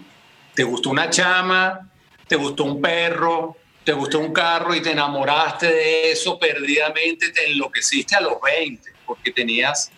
te 0.55 0.63
gustó 0.63 0.89
una 0.89 1.09
chama, 1.09 1.89
te 2.27 2.35
gustó 2.35 2.63
un 2.63 2.81
perro, 2.81 3.57
te 3.83 3.91
gustó 3.91 4.19
un 4.19 4.33
carro 4.33 4.73
y 4.73 4.81
te 4.81 4.91
enamoraste 4.91 5.67
de 5.67 6.11
eso 6.11 6.39
perdidamente, 6.39 7.31
te 7.31 7.51
enloqueciste 7.51 8.15
a 8.15 8.21
los 8.21 8.41
20, 8.41 8.89
porque 9.05 9.31
tenías 9.31 9.91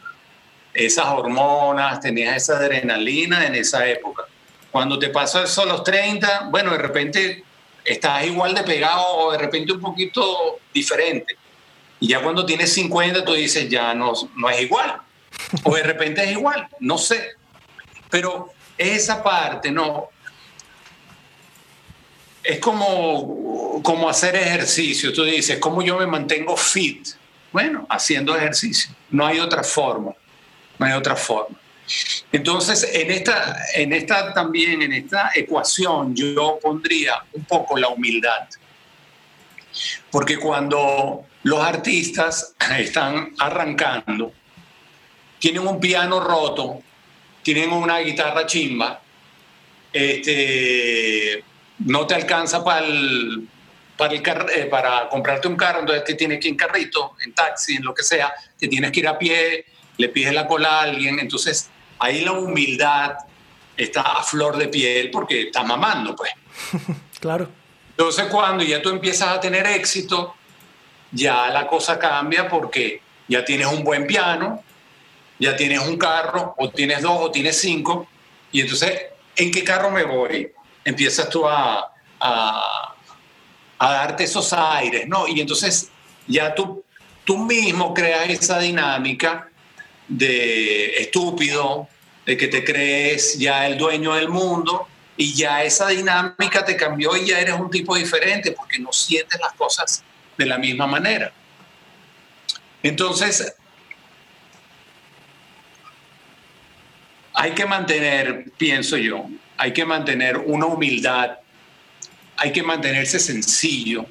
esas 0.74 1.06
hormonas, 1.06 2.02
tenías 2.02 2.36
esa 2.36 2.58
adrenalina 2.58 3.46
en 3.46 3.56
esa 3.56 3.88
época. 3.88 4.24
Cuando 4.72 5.00
te 5.00 5.10
pasó 5.10 5.43
eso 5.43 5.62
a 5.62 5.65
los 5.65 5.84
30, 5.84 6.50
bueno, 6.52 6.72
de 6.72 6.78
repente 6.80 7.43
estás 7.86 8.26
igual 8.26 8.54
de 8.54 8.63
pegado 8.63 9.08
o 9.08 9.32
de 9.32 9.38
repente 9.38 9.72
un 9.72 9.80
poquito 9.80 10.60
diferente. 10.74 11.38
Y 12.00 12.10
ya 12.10 12.22
cuando 12.22 12.46
tienes 12.46 12.74
50, 12.74 13.24
tú 13.24 13.34
dices, 13.34 13.70
ya 13.70 13.93
no, 13.93 14.13
no 14.36 14.50
es 14.50 14.62
igual. 14.62 15.02
O 15.63 15.76
de 15.76 15.84
repente 15.84 16.24
es 16.24 16.32
igual, 16.32 16.67
no 16.80 16.98
sé. 16.98 17.30
Pero 18.10 18.52
esa 18.78 19.24
parte, 19.24 19.72
no, 19.72 20.10
es 22.47 22.60
como, 22.60 23.81
como 23.83 24.10
hacer 24.10 24.36
ejercicio. 24.36 25.12
Tú 25.12 25.23
dices, 25.23 25.60
¿cómo 25.60 25.81
yo 25.81 25.97
me 25.97 26.07
mantengo 26.07 26.55
fit? 26.55 27.10
Bueno, 27.51 27.86
haciendo 27.89 28.36
ejercicio. 28.36 28.91
No 29.10 29.25
hay 29.25 29.39
otra 29.39 29.63
forma. 29.63 30.13
No 30.79 30.86
hay 30.86 30.93
otra 30.93 31.15
forma. 31.15 31.57
Entonces, 32.31 32.89
en 32.93 33.12
esta, 33.12 33.57
en 33.73 33.93
esta 33.93 34.33
también, 34.33 34.81
en 34.81 34.93
esta 34.93 35.31
ecuación, 35.36 36.15
yo 36.15 36.57
pondría 36.62 37.23
un 37.33 37.43
poco 37.45 37.77
la 37.77 37.89
humildad. 37.89 38.47
Porque 40.10 40.38
cuando 40.38 41.25
los 41.43 41.60
artistas 41.60 42.55
están 42.77 43.33
arrancando, 43.39 44.31
tienen 45.39 45.67
un 45.67 45.79
piano 45.79 46.19
roto, 46.19 46.81
tienen 47.43 47.71
una 47.71 47.99
guitarra 47.99 48.45
chimba, 48.45 49.01
este, 49.93 51.43
no 51.79 52.07
te 52.07 52.15
alcanza 52.15 52.63
para 52.63 52.85
el, 52.85 53.47
para, 53.95 54.13
el 54.13 54.21
eh, 54.55 54.65
para 54.65 55.09
comprarte 55.09 55.47
un 55.47 55.55
carro, 55.55 55.81
entonces 55.81 56.03
te 56.03 56.15
tienes 56.15 56.39
que 56.39 56.47
ir 56.47 56.53
en 56.53 56.57
carrito, 56.57 57.15
en 57.25 57.33
taxi, 57.33 57.75
en 57.75 57.83
lo 57.83 57.93
que 57.93 58.03
sea, 58.03 58.33
te 58.57 58.67
tienes 58.67 58.91
que 58.91 58.99
ir 58.99 59.07
a 59.07 59.17
pie, 59.17 59.65
le 59.97 60.09
pides 60.09 60.33
la 60.33 60.47
cola 60.47 60.79
a 60.79 60.81
alguien, 60.83 61.19
entonces 61.19 61.69
ahí 61.99 62.23
la 62.23 62.33
humildad 62.33 63.13
está 63.75 64.01
a 64.01 64.23
flor 64.23 64.57
de 64.57 64.67
piel 64.67 65.11
porque 65.11 65.43
está 65.43 65.63
mamando, 65.63 66.15
pues. 66.15 66.31
claro. 67.19 67.49
Entonces 67.91 68.27
cuando 68.27 68.63
ya 68.63 68.81
tú 68.81 68.89
empiezas 68.89 69.29
a 69.29 69.39
tener 69.39 69.65
éxito, 69.67 70.35
ya 71.11 71.49
la 71.49 71.67
cosa 71.67 71.97
cambia 71.97 72.47
porque 72.47 73.01
ya 73.27 73.43
tienes 73.43 73.67
un 73.67 73.83
buen 73.83 74.05
piano, 74.05 74.63
ya 75.39 75.55
tienes 75.55 75.79
un 75.79 75.97
carro, 75.97 76.55
o 76.57 76.69
tienes 76.69 77.01
dos, 77.01 77.17
o 77.19 77.31
tienes 77.31 77.59
cinco, 77.59 78.07
y 78.51 78.61
entonces 78.61 79.01
¿en 79.35 79.51
qué 79.51 79.63
carro 79.63 79.91
me 79.91 80.03
voy? 80.03 80.51
Empiezas 80.88 81.30
tú 81.30 81.45
a, 81.45 81.91
a, 82.17 82.95
darte 83.78 84.23
esos 84.23 84.54
aires, 84.54 85.06
¿no? 85.06 85.28
Y 85.28 85.41
entonces 85.41 85.89
ya 86.28 86.56
tú, 86.56 86.82
tú 87.26 87.38
mismo 87.38 87.93
creas 87.93 88.30
esa 88.30 88.60
dinámica 88.60 89.50
de 90.08 91.02
estúpido, 91.02 91.89
de 92.26 92.38
que 92.38 92.47
te 92.47 92.63
crees 92.63 93.38
ya 93.38 93.67
el 93.67 93.78
dueño 93.78 94.13
del 94.13 94.30
mundo 94.30 94.88
y 95.17 95.34
ya 95.34 95.62
esa 95.62 95.89
dinámica 95.89 96.63
te 96.63 96.78
cambió 96.78 97.17
y 97.17 97.26
ya 97.26 97.41
eres 97.41 97.60
un 97.60 97.69
tipo 97.69 97.93
diferente 97.93 98.54
porque 98.54 98.80
no 98.80 98.93
sientes 98.93 99.38
las 99.41 99.52
cosas 99.54 100.06
de 100.38 100.45
la 100.45 100.58
misma 100.58 100.88
manera. 100.88 101.34
Entonces, 102.82 103.54
hay 107.34 107.52
que 107.52 107.65
mantener, 107.65 108.45
pienso 108.58 108.95
yo, 108.95 109.26
hay 109.58 109.74
que 109.74 109.86
mantener 109.86 110.38
una 110.38 110.67
humildad, 110.67 111.38
hay 112.38 112.52
que 112.52 112.63
mantenerse 112.63 113.20
sencillo 113.20 114.06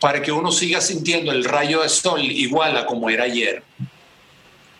para 0.00 0.20
que 0.20 0.30
uno 0.30 0.52
siga 0.52 0.80
sintiendo 0.80 1.32
el 1.32 1.44
rayo 1.44 1.82
de 1.82 1.88
sol 1.88 2.20
igual 2.22 2.76
a 2.76 2.84
como 2.84 3.08
era 3.08 3.24
ayer. 3.24 3.62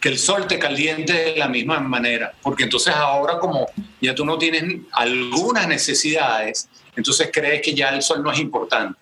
Que 0.00 0.10
el 0.10 0.18
sol 0.18 0.46
te 0.46 0.58
caliente 0.58 1.12
de 1.12 1.36
la 1.36 1.48
misma 1.48 1.80
manera, 1.80 2.32
porque 2.42 2.64
entonces 2.64 2.94
ahora 2.94 3.38
como 3.38 3.66
ya 4.00 4.14
tú 4.14 4.24
no 4.24 4.36
tienes 4.36 4.82
algunas 4.92 5.66
necesidades, 5.66 6.68
entonces 6.94 7.30
crees 7.32 7.62
que 7.62 7.74
ya 7.74 7.88
el 7.88 8.02
sol 8.02 8.22
no 8.22 8.30
es 8.30 8.38
importante, 8.38 8.98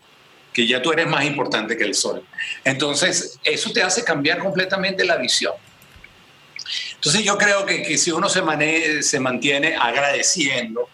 que 0.52 0.66
ya 0.66 0.80
tú 0.80 0.92
eres 0.92 1.08
más 1.08 1.24
importante 1.24 1.76
que 1.76 1.84
el 1.84 1.94
sol. 1.94 2.24
Entonces 2.64 3.38
eso 3.42 3.70
te 3.72 3.82
hace 3.82 4.04
cambiar 4.04 4.38
completamente 4.38 5.04
la 5.04 5.16
visión. 5.16 5.52
Entonces 6.94 7.22
yo 7.22 7.36
creo 7.38 7.66
que, 7.66 7.96
si 7.98 8.10
uno 8.10 8.28
se, 8.28 9.02
se 9.02 9.20
mantiene 9.20 9.76
agradeciendo 9.76 10.88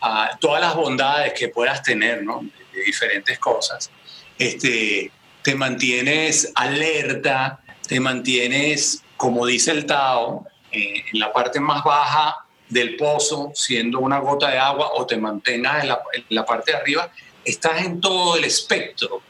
a 0.00 0.36
todas 0.40 0.60
las 0.60 0.74
bondades 0.74 1.32
que 1.34 1.48
puedas 1.48 1.82
tener, 1.82 2.22
¿no? 2.22 2.42
de 2.72 2.82
diferentes 2.82 3.38
cosas, 3.38 3.90
este, 4.38 5.10
te 5.42 5.54
mantienes 5.54 6.52
alerta, 6.54 7.60
te 7.86 8.00
mantienes, 8.00 9.02
como 9.16 9.46
dice 9.46 9.72
el 9.72 9.86
Tao, 9.86 10.46
eh, 10.70 11.04
en 11.12 11.20
la 11.20 11.32
parte 11.32 11.60
más 11.60 11.84
baja 11.84 12.38
del 12.68 12.96
pozo, 12.96 13.52
siendo 13.54 14.00
una 14.00 14.18
gota 14.18 14.50
de 14.50 14.58
agua, 14.58 14.92
o 14.94 15.06
te 15.06 15.16
mantengas 15.16 15.82
en 15.82 15.88
la, 15.88 16.00
en 16.14 16.24
la 16.30 16.46
parte 16.46 16.72
de 16.72 16.78
arriba, 16.78 17.10
estás 17.44 17.84
en 17.84 18.00
todo 18.00 18.36
el 18.36 18.44
espectro. 18.44 19.22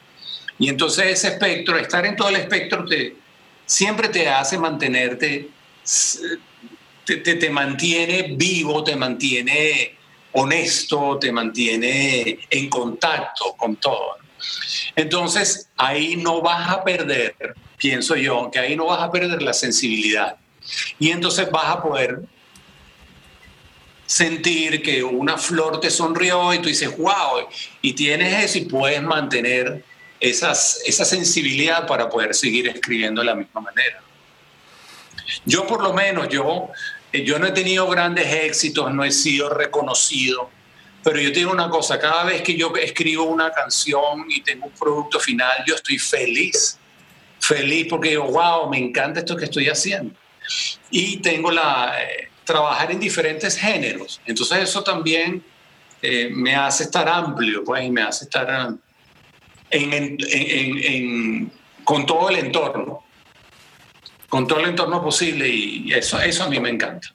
Y 0.58 0.68
entonces 0.68 1.06
ese 1.06 1.28
espectro, 1.28 1.76
estar 1.76 2.06
en 2.06 2.14
todo 2.14 2.28
el 2.28 2.36
espectro, 2.36 2.84
te, 2.84 3.16
siempre 3.66 4.08
te 4.08 4.28
hace 4.28 4.58
mantenerte, 4.58 5.48
te, 7.04 7.16
te, 7.16 7.50
mantiene 7.50 8.34
vivo, 8.36 8.84
te 8.84 8.96
mantiene 8.96 9.96
honesto, 10.32 11.18
te 11.20 11.32
mantiene 11.32 12.38
en 12.48 12.68
contacto 12.68 13.54
con 13.56 13.76
todo. 13.76 14.16
Entonces, 14.96 15.68
ahí 15.76 16.16
no 16.16 16.40
vas 16.40 16.70
a 16.70 16.84
perder, 16.84 17.34
pienso 17.76 18.16
yo, 18.16 18.50
que 18.50 18.58
ahí 18.58 18.76
no 18.76 18.86
vas 18.86 19.02
a 19.02 19.10
perder 19.10 19.42
la 19.42 19.52
sensibilidad. 19.52 20.36
Y 20.98 21.10
entonces 21.10 21.50
vas 21.50 21.66
a 21.66 21.82
poder 21.82 22.20
sentir 24.06 24.82
que 24.82 25.02
una 25.02 25.38
flor 25.38 25.80
te 25.80 25.90
sonrió 25.90 26.52
y 26.52 26.58
tú 26.58 26.68
dices, 26.68 26.96
wow, 26.96 27.48
y 27.80 27.92
tienes 27.94 28.44
eso 28.44 28.58
y 28.58 28.64
puedes 28.66 29.02
mantener 29.02 29.84
esa 30.20 30.54
sensibilidad 30.54 31.86
para 31.86 32.08
poder 32.08 32.34
seguir 32.34 32.68
escribiendo 32.68 33.22
de 33.22 33.26
la 33.26 33.34
misma 33.34 33.60
manera. 33.60 34.02
Yo 35.44 35.66
por 35.66 35.82
lo 35.82 35.92
menos, 35.92 36.28
yo, 36.28 36.70
yo 37.12 37.38
no 37.38 37.46
he 37.46 37.52
tenido 37.52 37.88
grandes 37.88 38.32
éxitos, 38.32 38.92
no 38.92 39.04
he 39.04 39.12
sido 39.12 39.48
reconocido, 39.48 40.50
pero 41.02 41.20
yo 41.20 41.32
tengo 41.32 41.52
una 41.52 41.68
cosa, 41.68 41.98
cada 41.98 42.24
vez 42.24 42.42
que 42.42 42.56
yo 42.56 42.72
escribo 42.76 43.24
una 43.24 43.50
canción 43.50 44.24
y 44.28 44.42
tengo 44.42 44.66
un 44.66 44.72
producto 44.72 45.18
final, 45.18 45.64
yo 45.66 45.74
estoy 45.74 45.98
feliz, 45.98 46.78
feliz 47.40 47.86
porque 47.90 48.10
digo, 48.10 48.24
wow, 48.24 48.70
me 48.70 48.78
encanta 48.78 49.20
esto 49.20 49.36
que 49.36 49.44
estoy 49.44 49.68
haciendo. 49.68 50.14
Y 50.90 51.16
tengo 51.18 51.50
la, 51.50 51.94
eh, 52.00 52.28
trabajar 52.44 52.92
en 52.92 53.00
diferentes 53.00 53.56
géneros, 53.56 54.20
entonces 54.26 54.58
eso 54.58 54.82
también 54.82 55.42
eh, 56.00 56.30
me 56.32 56.54
hace 56.54 56.84
estar 56.84 57.08
amplio, 57.08 57.62
pues, 57.64 57.84
y 57.84 57.90
me 57.90 58.02
hace 58.02 58.24
estar 58.24 58.74
con 61.84 62.06
todo 62.06 62.28
el 62.28 62.36
entorno, 62.36 63.04
con 64.32 64.46
todo 64.46 64.60
el 64.60 64.70
entorno 64.70 65.02
posible 65.02 65.46
y 65.46 65.92
eso, 65.92 66.18
eso 66.18 66.44
a 66.44 66.48
mí 66.48 66.58
me 66.58 66.70
encanta. 66.70 67.06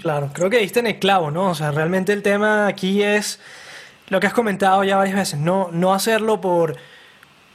Claro, 0.00 0.30
creo 0.32 0.50
que 0.50 0.58
diste 0.58 0.80
en 0.80 0.88
el 0.88 0.98
clavo, 0.98 1.30
¿no? 1.30 1.50
O 1.50 1.54
sea, 1.54 1.70
realmente 1.70 2.12
el 2.12 2.24
tema 2.24 2.66
aquí 2.66 3.04
es 3.04 3.38
lo 4.08 4.18
que 4.18 4.26
has 4.26 4.32
comentado 4.32 4.82
ya 4.82 4.96
varias 4.96 5.14
veces, 5.14 5.38
no, 5.38 5.68
no 5.70 5.94
hacerlo 5.94 6.40
por, 6.40 6.76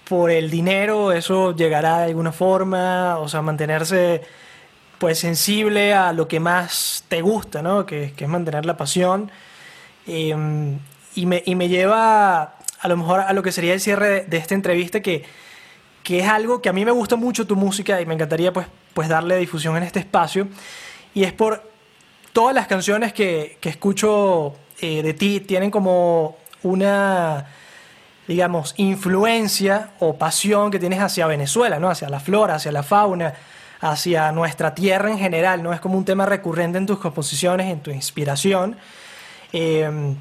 por 0.07 0.31
el 0.31 0.49
dinero, 0.49 1.11
eso 1.11 1.53
llegará 1.57 1.97
de 1.97 2.05
alguna 2.05 2.31
forma, 2.31 3.17
o 3.19 3.27
sea, 3.27 3.41
mantenerse 3.41 4.21
pues 4.97 5.19
sensible 5.19 5.93
a 5.93 6.13
lo 6.13 6.29
que 6.29 6.39
más 6.39 7.03
te 7.09 7.21
gusta, 7.21 7.61
¿no? 7.61 7.85
Que, 7.85 8.13
que 8.15 8.23
es 8.23 8.29
mantener 8.29 8.65
la 8.65 8.77
pasión. 8.77 9.29
Em, 10.07 10.79
y, 11.15 11.25
me, 11.25 11.43
y, 11.45 11.55
me, 11.55 11.67
lleva 11.67 12.55
a 12.79 12.87
lo 12.87 12.95
mejor 12.95 13.19
a 13.19 13.33
lo 13.33 13.43
que 13.43 13.51
sería 13.51 13.73
el 13.73 13.81
cierre 13.81 14.07
de, 14.07 14.21
de, 14.21 14.37
esta 14.37 14.55
entrevista, 14.55 15.01
que, 15.01 15.25
que 16.07 16.19
es 16.19 16.29
algo 16.29 16.61
que 16.61 16.69
a 16.69 16.73
mí 16.73 16.85
me 16.85 16.91
gusta 16.91 17.17
mucho 17.17 17.45
tu 17.45 17.57
música 17.57 17.99
y 17.99 18.05
me 18.05 18.13
encantaría 18.13 18.53
pues, 18.53 18.65
pues 18.93 19.09
darle 19.09 19.35
difusión 19.35 19.75
en 19.75 19.83
este 19.83 19.99
espacio. 19.99 20.47
Y 21.13 21.25
es 21.25 21.33
por 21.33 21.69
todas 22.31 22.55
las 22.55 22.65
canciones 22.65 23.11
que, 23.11 23.57
que 23.59 23.67
escucho 23.67 24.55
eh, 24.79 25.03
de 25.03 25.13
ti 25.13 25.41
tienen 25.41 25.69
como 25.69 26.37
una, 26.63 27.47
digamos, 28.25 28.73
influencia 28.77 29.89
o 29.99 30.17
pasión 30.17 30.71
que 30.71 30.79
tienes 30.79 31.01
hacia 31.01 31.27
Venezuela, 31.27 31.77
¿no? 31.77 31.89
Hacia 31.89 32.07
la 32.07 32.21
flora, 32.21 32.55
hacia 32.55 32.71
la 32.71 32.83
fauna, 32.83 33.33
hacia 33.81 34.31
nuestra 34.31 34.73
tierra 34.73 35.11
en 35.11 35.19
general, 35.19 35.61
¿no? 35.61 35.73
Es 35.73 35.81
como 35.81 35.97
un 35.97 36.05
tema 36.05 36.25
recurrente 36.25 36.77
en 36.77 36.85
tus 36.85 36.99
composiciones, 36.99 37.69
en 37.69 37.81
tu 37.81 37.91
inspiración. 37.91 38.77
Eh, 39.51 40.15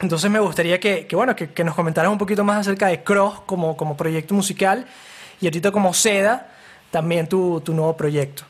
entonces 0.00 0.30
me 0.30 0.40
gustaría 0.40 0.80
que, 0.80 1.06
bueno, 1.12 1.36
que, 1.36 1.64
nos 1.64 1.74
comentaras 1.74 2.10
un 2.10 2.16
poquito 2.16 2.44
más 2.44 2.60
acerca 2.60 2.86
de 2.86 3.02
Cross 3.02 3.42
como, 3.44 3.76
como 3.76 3.94
proyecto 3.94 4.32
musical 4.32 4.86
y 5.40 5.46
ahorita 5.46 5.70
como 5.70 5.94
Seda, 5.94 6.52
también 6.90 7.28
tu, 7.28 7.60
tu 7.60 7.72
nuevo 7.72 7.96
proyecto. 7.96 8.44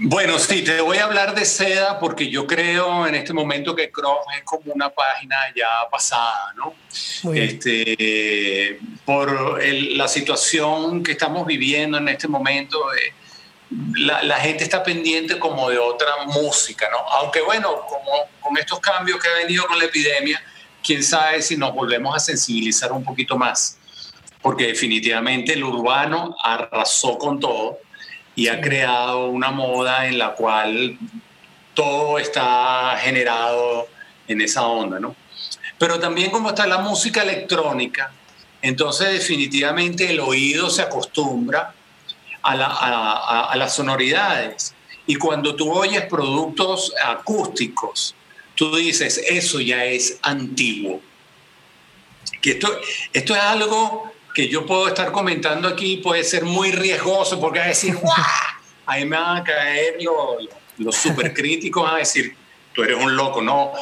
Bueno, 0.00 0.38
sí, 0.38 0.62
te 0.62 0.80
voy 0.80 0.98
a 0.98 1.04
hablar 1.04 1.34
de 1.34 1.44
seda 1.44 1.98
porque 1.98 2.30
yo 2.30 2.46
creo 2.46 3.04
en 3.08 3.16
este 3.16 3.32
momento 3.32 3.74
que 3.74 3.90
Chrome 3.90 4.36
es 4.36 4.44
como 4.44 4.72
una 4.72 4.88
página 4.90 5.36
ya 5.56 5.90
pasada, 5.90 6.54
¿no? 6.56 6.72
Este, 7.34 8.78
por 9.04 9.60
el, 9.60 9.98
la 9.98 10.06
situación 10.06 11.02
que 11.02 11.12
estamos 11.12 11.44
viviendo 11.48 11.98
en 11.98 12.08
este 12.08 12.28
momento, 12.28 12.78
eh, 12.94 13.12
la, 13.96 14.22
la, 14.22 14.36
gente 14.36 14.62
está 14.62 14.84
pendiente 14.84 15.36
como 15.36 15.68
de 15.68 15.78
otra 15.78 16.26
música, 16.26 16.88
¿no? 16.92 16.98
Aunque 17.14 17.40
bueno, 17.40 17.80
como 17.88 18.12
con 18.40 18.56
estos 18.56 18.78
cambios 18.78 19.20
que 19.20 19.28
ha 19.28 19.34
venido 19.34 19.66
con 19.66 19.80
la 19.80 19.86
epidemia, 19.86 20.40
quién 20.80 21.02
sabe 21.02 21.42
si 21.42 21.56
nos 21.56 21.74
volvemos 21.74 22.14
a 22.14 22.20
sensibilizar 22.20 22.92
un 22.92 23.02
poquito 23.02 23.36
más, 23.36 23.77
porque 24.42 24.68
definitivamente 24.68 25.54
el 25.54 25.64
urbano 25.64 26.36
arrasó 26.42 27.18
con 27.18 27.40
todo 27.40 27.78
y 28.34 28.48
ha 28.48 28.60
creado 28.60 29.26
una 29.28 29.50
moda 29.50 30.06
en 30.06 30.18
la 30.18 30.34
cual 30.34 30.96
todo 31.74 32.18
está 32.18 32.96
generado 33.00 33.88
en 34.28 34.40
esa 34.40 34.66
onda, 34.66 35.00
¿no? 35.00 35.16
Pero 35.78 35.98
también 35.98 36.30
como 36.30 36.50
está 36.50 36.66
la 36.66 36.78
música 36.78 37.22
electrónica, 37.22 38.12
entonces 38.62 39.12
definitivamente 39.12 40.10
el 40.10 40.20
oído 40.20 40.70
se 40.70 40.82
acostumbra 40.82 41.74
a, 42.42 42.54
la, 42.56 42.66
a, 42.66 43.52
a, 43.52 43.56
las 43.56 43.74
sonoridades. 43.74 44.74
Y 45.06 45.16
cuando 45.16 45.54
tú 45.54 45.72
oyes 45.72 46.04
productos 46.06 46.92
acústicos, 47.04 48.14
tú 48.54 48.74
dices, 48.74 49.22
eso 49.28 49.60
ya 49.60 49.84
es 49.84 50.18
antiguo. 50.22 51.00
Que 52.42 52.52
esto, 52.52 52.68
esto 53.12 53.34
es 53.34 53.40
algo 53.40 54.12
que 54.38 54.46
yo 54.46 54.64
puedo 54.64 54.86
estar 54.86 55.10
comentando 55.10 55.66
aquí 55.66 55.96
puede 55.96 56.22
ser 56.22 56.44
muy 56.44 56.70
riesgoso 56.70 57.40
porque 57.40 57.58
va 57.58 57.64
a 57.64 57.68
decir, 57.70 57.96
¡guau! 57.96 58.14
Ahí 58.86 59.04
me 59.04 59.16
van 59.16 59.38
a 59.38 59.42
caer 59.42 59.96
los, 60.00 60.48
los 60.76 60.94
supercríticos, 60.94 61.90
a 61.90 61.96
decir, 61.96 62.36
tú 62.72 62.84
eres 62.84 63.02
un 63.02 63.16
loco, 63.16 63.42
¿no? 63.42 63.72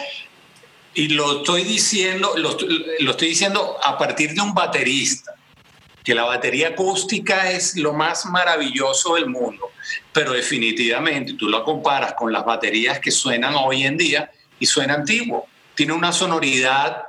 Y 0.95 1.09
lo 1.09 1.41
estoy 1.41 1.63
diciendo, 1.65 2.33
lo, 2.39 2.57
lo 3.01 3.11
estoy 3.11 3.29
diciendo 3.29 3.77
a 3.85 3.99
partir 3.99 4.33
de 4.33 4.41
un 4.41 4.55
baterista, 4.55 5.35
que 6.03 6.15
la 6.15 6.25
batería 6.25 6.69
acústica 6.69 7.51
es 7.51 7.77
lo 7.77 7.93
más 7.93 8.25
maravilloso 8.25 9.17
del 9.17 9.27
mundo, 9.27 9.73
pero 10.11 10.33
definitivamente 10.33 11.35
tú 11.35 11.51
lo 11.51 11.63
comparas 11.65 12.15
con 12.15 12.33
las 12.33 12.47
baterías 12.47 12.99
que 12.99 13.11
suenan 13.11 13.55
hoy 13.57 13.83
en 13.83 13.99
día 13.99 14.31
y 14.59 14.65
suena 14.65 14.95
antiguo. 14.95 15.49
Tiene 15.75 15.93
una 15.93 16.13
sonoridad 16.13 17.03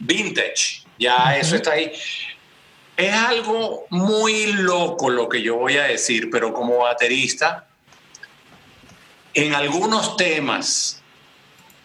vintage, 0.00 0.82
ya 0.98 1.38
eso 1.38 1.54
está 1.54 1.74
ahí. 1.74 1.92
Es 2.98 3.14
algo 3.14 3.86
muy 3.90 4.54
loco 4.54 5.08
lo 5.08 5.28
que 5.28 5.40
yo 5.40 5.54
voy 5.54 5.76
a 5.76 5.84
decir, 5.84 6.30
pero 6.32 6.52
como 6.52 6.78
baterista, 6.78 7.68
en 9.32 9.54
algunos 9.54 10.16
temas, 10.16 11.00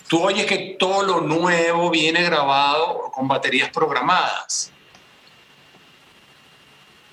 tú 0.07 0.23
oyes 0.23 0.47
que 0.47 0.75
todo 0.79 1.03
lo 1.03 1.21
nuevo 1.21 1.91
viene 1.91 2.23
grabado 2.23 3.11
con 3.13 3.27
baterías 3.27 3.69
programadas. 3.69 4.71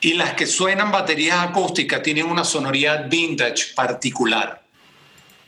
Y 0.00 0.14
las 0.14 0.32
que 0.32 0.46
suenan 0.46 0.90
baterías 0.90 1.44
acústicas 1.44 2.02
tienen 2.02 2.24
una 2.24 2.44
sonoridad 2.44 3.06
vintage 3.06 3.74
particular, 3.74 4.62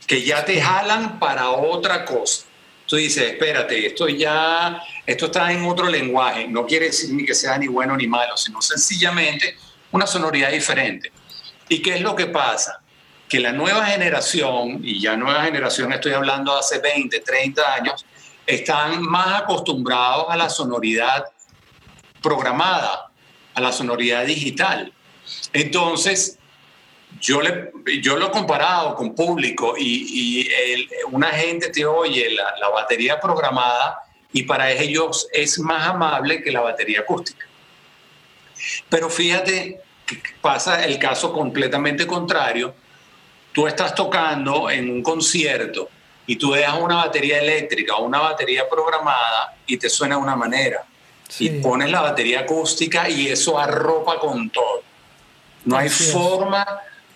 que 0.05 0.21
ya 0.21 0.45
te 0.45 0.61
jalan 0.61 1.17
para 1.17 1.49
otra 1.49 2.05
cosa. 2.05 2.45
Tú 2.93 2.97
dices, 2.97 3.23
espérate, 3.23 3.87
esto 3.87 4.07
ya, 4.07 4.79
esto 5.03 5.25
está 5.25 5.51
en 5.51 5.65
otro 5.65 5.89
lenguaje. 5.89 6.47
No 6.47 6.63
quiere 6.67 6.85
decir 6.85 7.11
ni 7.11 7.25
que 7.25 7.33
sea 7.33 7.57
ni 7.57 7.65
bueno 7.65 7.97
ni 7.97 8.05
malo, 8.05 8.37
sino 8.37 8.61
sencillamente 8.61 9.57
una 9.91 10.05
sonoridad 10.05 10.51
diferente. 10.51 11.11
¿Y 11.69 11.81
qué 11.81 11.95
es 11.95 12.01
lo 12.01 12.15
que 12.15 12.27
pasa? 12.27 12.83
Que 13.27 13.39
la 13.39 13.51
nueva 13.51 13.87
generación, 13.87 14.79
y 14.83 15.01
ya 15.01 15.17
nueva 15.17 15.43
generación 15.43 15.91
estoy 15.91 16.11
hablando 16.11 16.55
hace 16.55 16.77
20, 16.77 17.19
30 17.21 17.73
años, 17.73 18.05
están 18.45 19.01
más 19.01 19.41
acostumbrados 19.41 20.27
a 20.29 20.37
la 20.37 20.47
sonoridad 20.47 21.25
programada, 22.21 23.09
a 23.55 23.59
la 23.59 23.71
sonoridad 23.71 24.23
digital. 24.23 24.93
Entonces, 25.51 26.37
yo, 27.21 27.41
le, 27.41 27.71
yo 28.01 28.17
lo 28.17 28.27
he 28.27 28.31
comparado 28.31 28.95
con 28.95 29.15
público 29.15 29.75
y, 29.77 30.49
una 31.11 31.29
gente 31.29 31.69
te 31.69 31.85
oye 31.85 32.31
la, 32.31 32.55
la, 32.59 32.69
batería 32.69 33.19
programada 33.19 33.99
y 34.31 34.43
para 34.43 34.71
ellos 34.71 35.27
es 35.31 35.59
más 35.59 35.87
amable 35.87 36.41
que 36.41 36.51
la 36.51 36.61
batería 36.61 37.01
acústica. 37.01 37.45
Pero 38.89 39.09
fíjate 39.09 39.79
que 40.05 40.21
pasa 40.41 40.83
el 40.85 40.97
caso 40.97 41.31
completamente 41.31 42.07
contrario. 42.07 42.73
Tú 43.51 43.67
estás 43.67 43.93
tocando 43.93 44.69
en 44.69 44.89
un 44.89 45.03
concierto 45.03 45.89
y 46.25 46.35
tú 46.35 46.51
dejas 46.51 46.79
una 46.79 46.95
batería 46.95 47.39
eléctrica 47.39 47.95
o 47.95 48.05
una 48.05 48.19
batería 48.19 48.67
programada 48.67 49.57
y 49.67 49.77
te 49.77 49.89
suena 49.89 50.15
de 50.15 50.21
una 50.21 50.35
manera. 50.35 50.85
Y 51.39 51.49
pones 51.49 51.89
la 51.89 52.01
batería 52.01 52.41
acústica 52.41 53.09
y 53.09 53.27
eso 53.27 53.57
arropa 53.57 54.19
con 54.19 54.49
todo. 54.49 54.83
No 55.65 55.77
hay 55.77 55.89
forma 55.89 56.65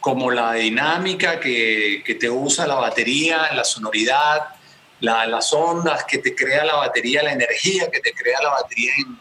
como 0.07 0.31
la 0.31 0.53
dinámica 0.53 1.37
que, 1.37 2.01
que, 2.05 2.15
te 2.15 2.29
usa 2.29 2.65
la 2.65 2.75
batería, 2.75 3.51
la 3.53 3.65
sonoridad, 3.65 4.55
las 5.01 5.51
ondas 5.51 6.05
que 6.05 6.19
te 6.19 6.33
crea 6.33 6.63
la 6.63 6.75
batería, 6.75 7.23
la 7.23 7.33
energía 7.33 7.91
que 7.91 7.99
te 7.99 8.13
crea 8.13 8.41
la 8.41 8.51
batería 8.51 8.93
en, 8.99 9.19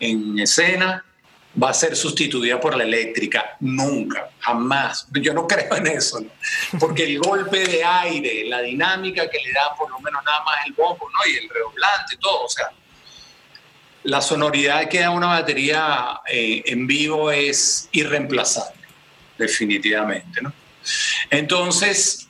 en 0.00 0.38
escena, 0.38 1.04
va 1.62 1.68
a 1.68 1.74
ser 1.74 1.94
sustituida 1.94 2.58
por 2.58 2.74
la 2.74 2.84
eléctrica. 2.84 3.58
Nunca, 3.60 4.30
jamás. 4.40 5.06
Yo 5.20 5.34
no 5.34 5.46
creo 5.52 5.76
en 5.76 5.86
eso, 5.86 6.24
porque 6.80 7.04
el 7.04 7.18
golpe 7.18 7.58
de 7.66 7.84
aire, 7.84 8.46
la 8.46 8.62
dinámica 8.62 9.28
que 9.28 9.38
le 9.38 9.52
da 9.52 9.74
por 9.76 9.90
lo 9.90 10.00
menos 10.00 10.24
nada 10.24 10.42
más 10.44 10.64
el 10.64 10.72
bombo 10.72 11.10
¿no? 11.10 11.30
y 11.30 11.36
el 11.36 11.50
redoblante, 11.50 12.16
todo, 12.18 12.44
o 12.44 12.48
sea, 12.48 12.70
la 14.04 14.22
sonoridad 14.22 14.88
que 14.88 15.00
da 15.00 15.10
una 15.10 15.26
batería 15.26 16.22
eh, 16.26 16.62
en 16.64 16.86
vivo 16.86 17.30
es 17.30 17.90
irreemplazable, 17.92 18.85
definitivamente. 19.38 20.42
¿no? 20.42 20.52
Entonces, 21.30 22.28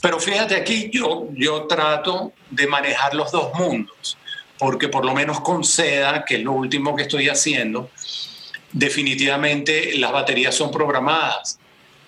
pero 0.00 0.18
fíjate 0.18 0.56
aquí, 0.56 0.90
yo, 0.92 1.28
yo 1.34 1.66
trato 1.66 2.32
de 2.50 2.66
manejar 2.66 3.14
los 3.14 3.30
dos 3.30 3.54
mundos, 3.54 4.18
porque 4.58 4.88
por 4.88 5.04
lo 5.04 5.14
menos 5.14 5.40
con 5.40 5.64
SEDA, 5.64 6.24
que 6.24 6.36
es 6.36 6.42
lo 6.42 6.52
último 6.52 6.96
que 6.96 7.02
estoy 7.02 7.28
haciendo, 7.28 7.90
definitivamente 8.72 9.96
las 9.98 10.12
baterías 10.12 10.54
son 10.54 10.70
programadas, 10.70 11.58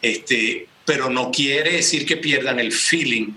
este, 0.02 0.66
pero 0.84 1.08
no 1.08 1.30
quiere 1.30 1.72
decir 1.72 2.06
que 2.06 2.16
pierdan 2.16 2.58
el 2.58 2.72
feeling, 2.72 3.32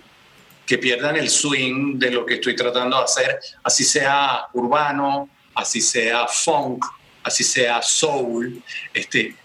que 0.66 0.78
pierdan 0.78 1.16
el 1.16 1.30
swing 1.30 1.98
de 1.98 2.12
lo 2.12 2.26
que 2.26 2.36
estoy 2.36 2.56
tratando 2.56 2.98
de 2.98 3.04
hacer, 3.04 3.40
así 3.64 3.84
sea 3.84 4.48
urbano, 4.54 5.30
así 5.56 5.82
sea 5.82 6.28
funk, 6.28 6.86
así 7.24 7.44
sea 7.44 7.82
soul, 7.82 8.62
este, 8.94 9.36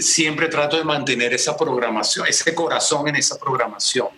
siempre 0.00 0.48
trato 0.48 0.76
de 0.76 0.84
mantener 0.84 1.32
esa 1.32 1.56
programación, 1.56 2.26
ese 2.26 2.54
corazón 2.54 3.08
en 3.08 3.16
esa 3.16 3.38
programación. 3.38 4.08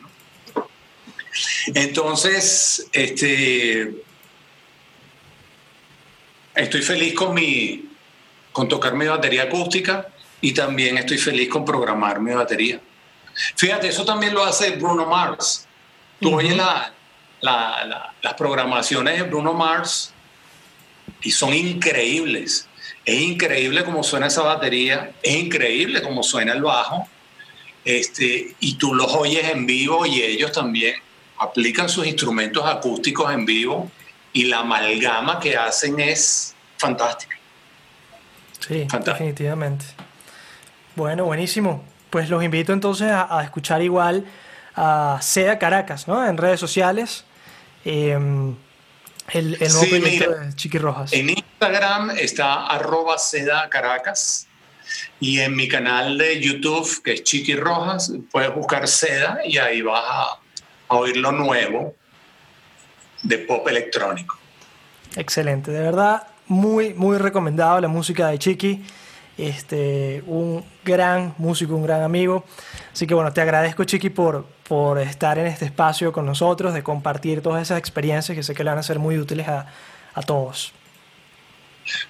Entonces, 1.74 2.87
este, 2.92 4.02
estoy 6.54 6.82
feliz 6.82 7.14
con, 7.14 7.35
mi, 7.35 7.90
con 8.52 8.68
tocar 8.68 8.94
mi 8.94 9.06
batería 9.06 9.44
acústica 9.44 10.09
y 10.40 10.52
también 10.52 10.98
estoy 10.98 11.18
feliz 11.18 11.48
con 11.48 11.64
programar 11.64 12.20
mi 12.20 12.32
batería. 12.32 12.80
Fíjate, 13.56 13.88
eso 13.88 14.04
también 14.04 14.35
lo 14.35 14.44
hace 14.44 14.70
Bruno 14.70 15.06
Mars. 15.06 15.66
Tú 16.20 16.35
oyes 16.35 16.56
las 17.40 18.35
programaciones 18.37 19.18
de 19.18 19.22
Bruno 19.24 19.52
Mars 19.52 20.12
y 21.22 21.30
son 21.30 21.52
increíbles. 21.52 22.65
Es 23.07 23.21
increíble 23.21 23.85
cómo 23.85 24.03
suena 24.03 24.27
esa 24.27 24.42
batería, 24.42 25.12
es 25.23 25.37
increíble 25.37 26.03
cómo 26.03 26.25
suena 26.25 26.53
el 26.53 26.62
bajo, 26.62 27.07
este, 27.85 28.57
y 28.59 28.75
tú 28.75 28.95
los 28.95 29.14
oyes 29.14 29.49
en 29.49 29.64
vivo 29.64 30.05
y 30.05 30.21
ellos 30.21 30.51
también 30.51 30.97
aplican 31.38 31.88
sus 31.88 32.05
instrumentos 32.05 32.64
acústicos 32.66 33.33
en 33.33 33.47
vivo 33.47 33.88
y 34.33 34.47
la 34.47 34.59
amalgama 34.59 35.38
que 35.38 35.57
hacen 35.57 36.01
es 36.01 36.57
fantástica. 36.79 37.37
Sí, 38.59 38.88
definitivamente. 39.05 39.85
Bueno, 40.97 41.27
buenísimo. 41.27 41.85
Pues 42.11 42.29
los 42.29 42.42
invito 42.42 42.73
entonces 42.73 43.09
a, 43.12 43.40
escuchar 43.45 43.83
igual 43.83 44.25
a 44.75 45.19
Seda 45.23 45.59
Caracas, 45.59 46.09
¿no? 46.09 46.27
En 46.27 46.37
redes 46.37 46.59
sociales. 46.59 47.25
Em, 47.85 48.57
el, 49.32 49.56
el 49.60 49.72
nuevo 49.72 49.88
proyecto 49.88 50.30
de 50.30 50.54
Chiqui 50.54 50.78
Rojas. 50.78 51.12
En 51.12 51.30
Instagram 51.30 52.10
está 52.10 52.66
arroba 52.66 53.18
seda 53.18 53.68
caracas 53.68 54.46
y 55.20 55.40
en 55.40 55.56
mi 55.56 55.68
canal 55.68 56.18
de 56.18 56.40
YouTube, 56.40 57.02
que 57.02 57.14
es 57.14 57.24
Chiqui 57.24 57.54
Rojas, 57.54 58.12
puedes 58.30 58.54
buscar 58.54 58.86
seda 58.86 59.40
y 59.44 59.58
ahí 59.58 59.82
vas 59.82 60.02
a, 60.04 60.38
oír 60.88 61.16
lo 61.16 61.32
nuevo 61.32 61.94
de 63.22 63.38
pop 63.38 63.66
electrónico. 63.66 64.38
Excelente, 65.16 65.72
de 65.72 65.80
verdad, 65.80 66.28
muy, 66.46 66.94
muy 66.94 67.18
recomendado 67.18 67.80
la 67.80 67.88
música 67.88 68.28
de 68.28 68.38
Chiqui. 68.38 68.84
Este, 69.36 70.22
un 70.26 70.64
gran 70.84 71.34
músico, 71.38 71.74
un 71.74 71.82
gran 71.82 72.02
amigo. 72.02 72.44
Así 72.92 73.06
que 73.06 73.14
bueno, 73.14 73.32
te 73.32 73.40
agradezco 73.40 73.84
Chiqui 73.84 74.10
por, 74.10 74.46
por 74.68 74.98
estar 74.98 75.38
en 75.38 75.46
este 75.46 75.64
espacio 75.64 76.12
con 76.12 76.26
nosotros, 76.26 76.74
de 76.74 76.83
compartir 76.83 77.42
todas 77.42 77.62
esas 77.62 77.79
experiencias 77.79 78.37
que 78.37 78.42
sé 78.42 78.55
que 78.55 78.64
le 78.64 78.70
van 78.70 78.79
a 78.79 78.83
ser 78.83 78.98
muy 78.98 79.18
útiles 79.18 79.48
a, 79.48 79.66
a 80.14 80.22
todos. 80.22 80.72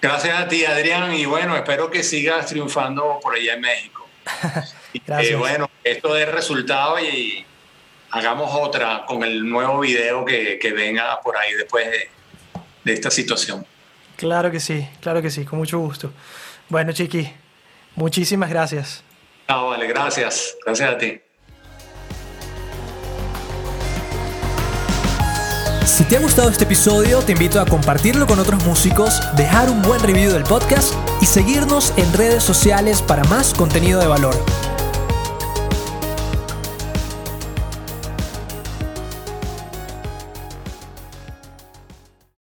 Gracias 0.01 0.39
a 0.39 0.49
ti, 0.49 0.65
Adrián, 0.65 1.13
y 1.13 1.27
bueno, 1.27 1.55
espero 1.57 1.91
que 1.91 2.03
sigas 2.03 2.47
triunfando 2.47 3.19
por 3.23 3.35
allá 3.35 3.55
en 3.55 3.61
México. 3.61 4.09
Gracias. 5.07 5.33
Eh, 5.33 5.37
bueno, 5.37 5.71
esto 5.85 6.17
es 6.17 6.29
resultado 6.31 6.99
y 6.99 7.45
hagamos 8.11 8.51
otra 8.55 9.05
con 9.07 9.23
el 9.23 9.49
nuevo 9.49 9.81
video 9.81 10.25
que, 10.25 10.59
que 10.59 10.73
venga 10.73 11.21
por 11.21 11.37
ahí 11.37 11.53
después 11.55 11.87
de, 11.91 12.11
de 12.85 12.93
esta 12.93 13.11
situación. 13.11 13.67
Claro 14.17 14.51
que 14.51 14.61
sí, 14.61 14.89
claro 15.01 15.21
que 15.21 15.31
sí, 15.31 15.45
con 15.45 15.59
mucho 15.59 15.79
gusto. 15.79 16.13
Bueno, 16.69 16.93
Chiqui, 16.93 17.31
muchísimas 17.95 18.49
gracias. 18.49 19.05
Ah, 19.47 19.63
vale, 19.63 19.87
gracias. 19.87 20.57
Gracias 20.65 20.91
a 20.91 20.99
ti. 20.99 21.21
Si 25.87 26.03
te 26.05 26.17
ha 26.17 26.21
gustado 26.21 26.51
este 26.51 26.65
episodio, 26.65 27.21
te 27.21 27.33
invito 27.33 27.61
a 27.61 27.65
compartirlo 27.65 28.27
con 28.27 28.41
otros 28.41 28.65
músicos, 28.65 29.21
dejar 29.37 29.71
un 29.71 29.83
buen 29.83 30.01
review 30.01 30.33
del 30.33 30.43
podcast 30.43 30.93
y 31.21 31.27
seguirnos 31.27 31.95
en 31.97 32.13
redes 32.13 32.43
sociales 32.43 33.01
para 33.01 33.23
más 33.25 33.55
contenido 33.55 34.01
de 34.01 34.09
valor. 34.09 34.35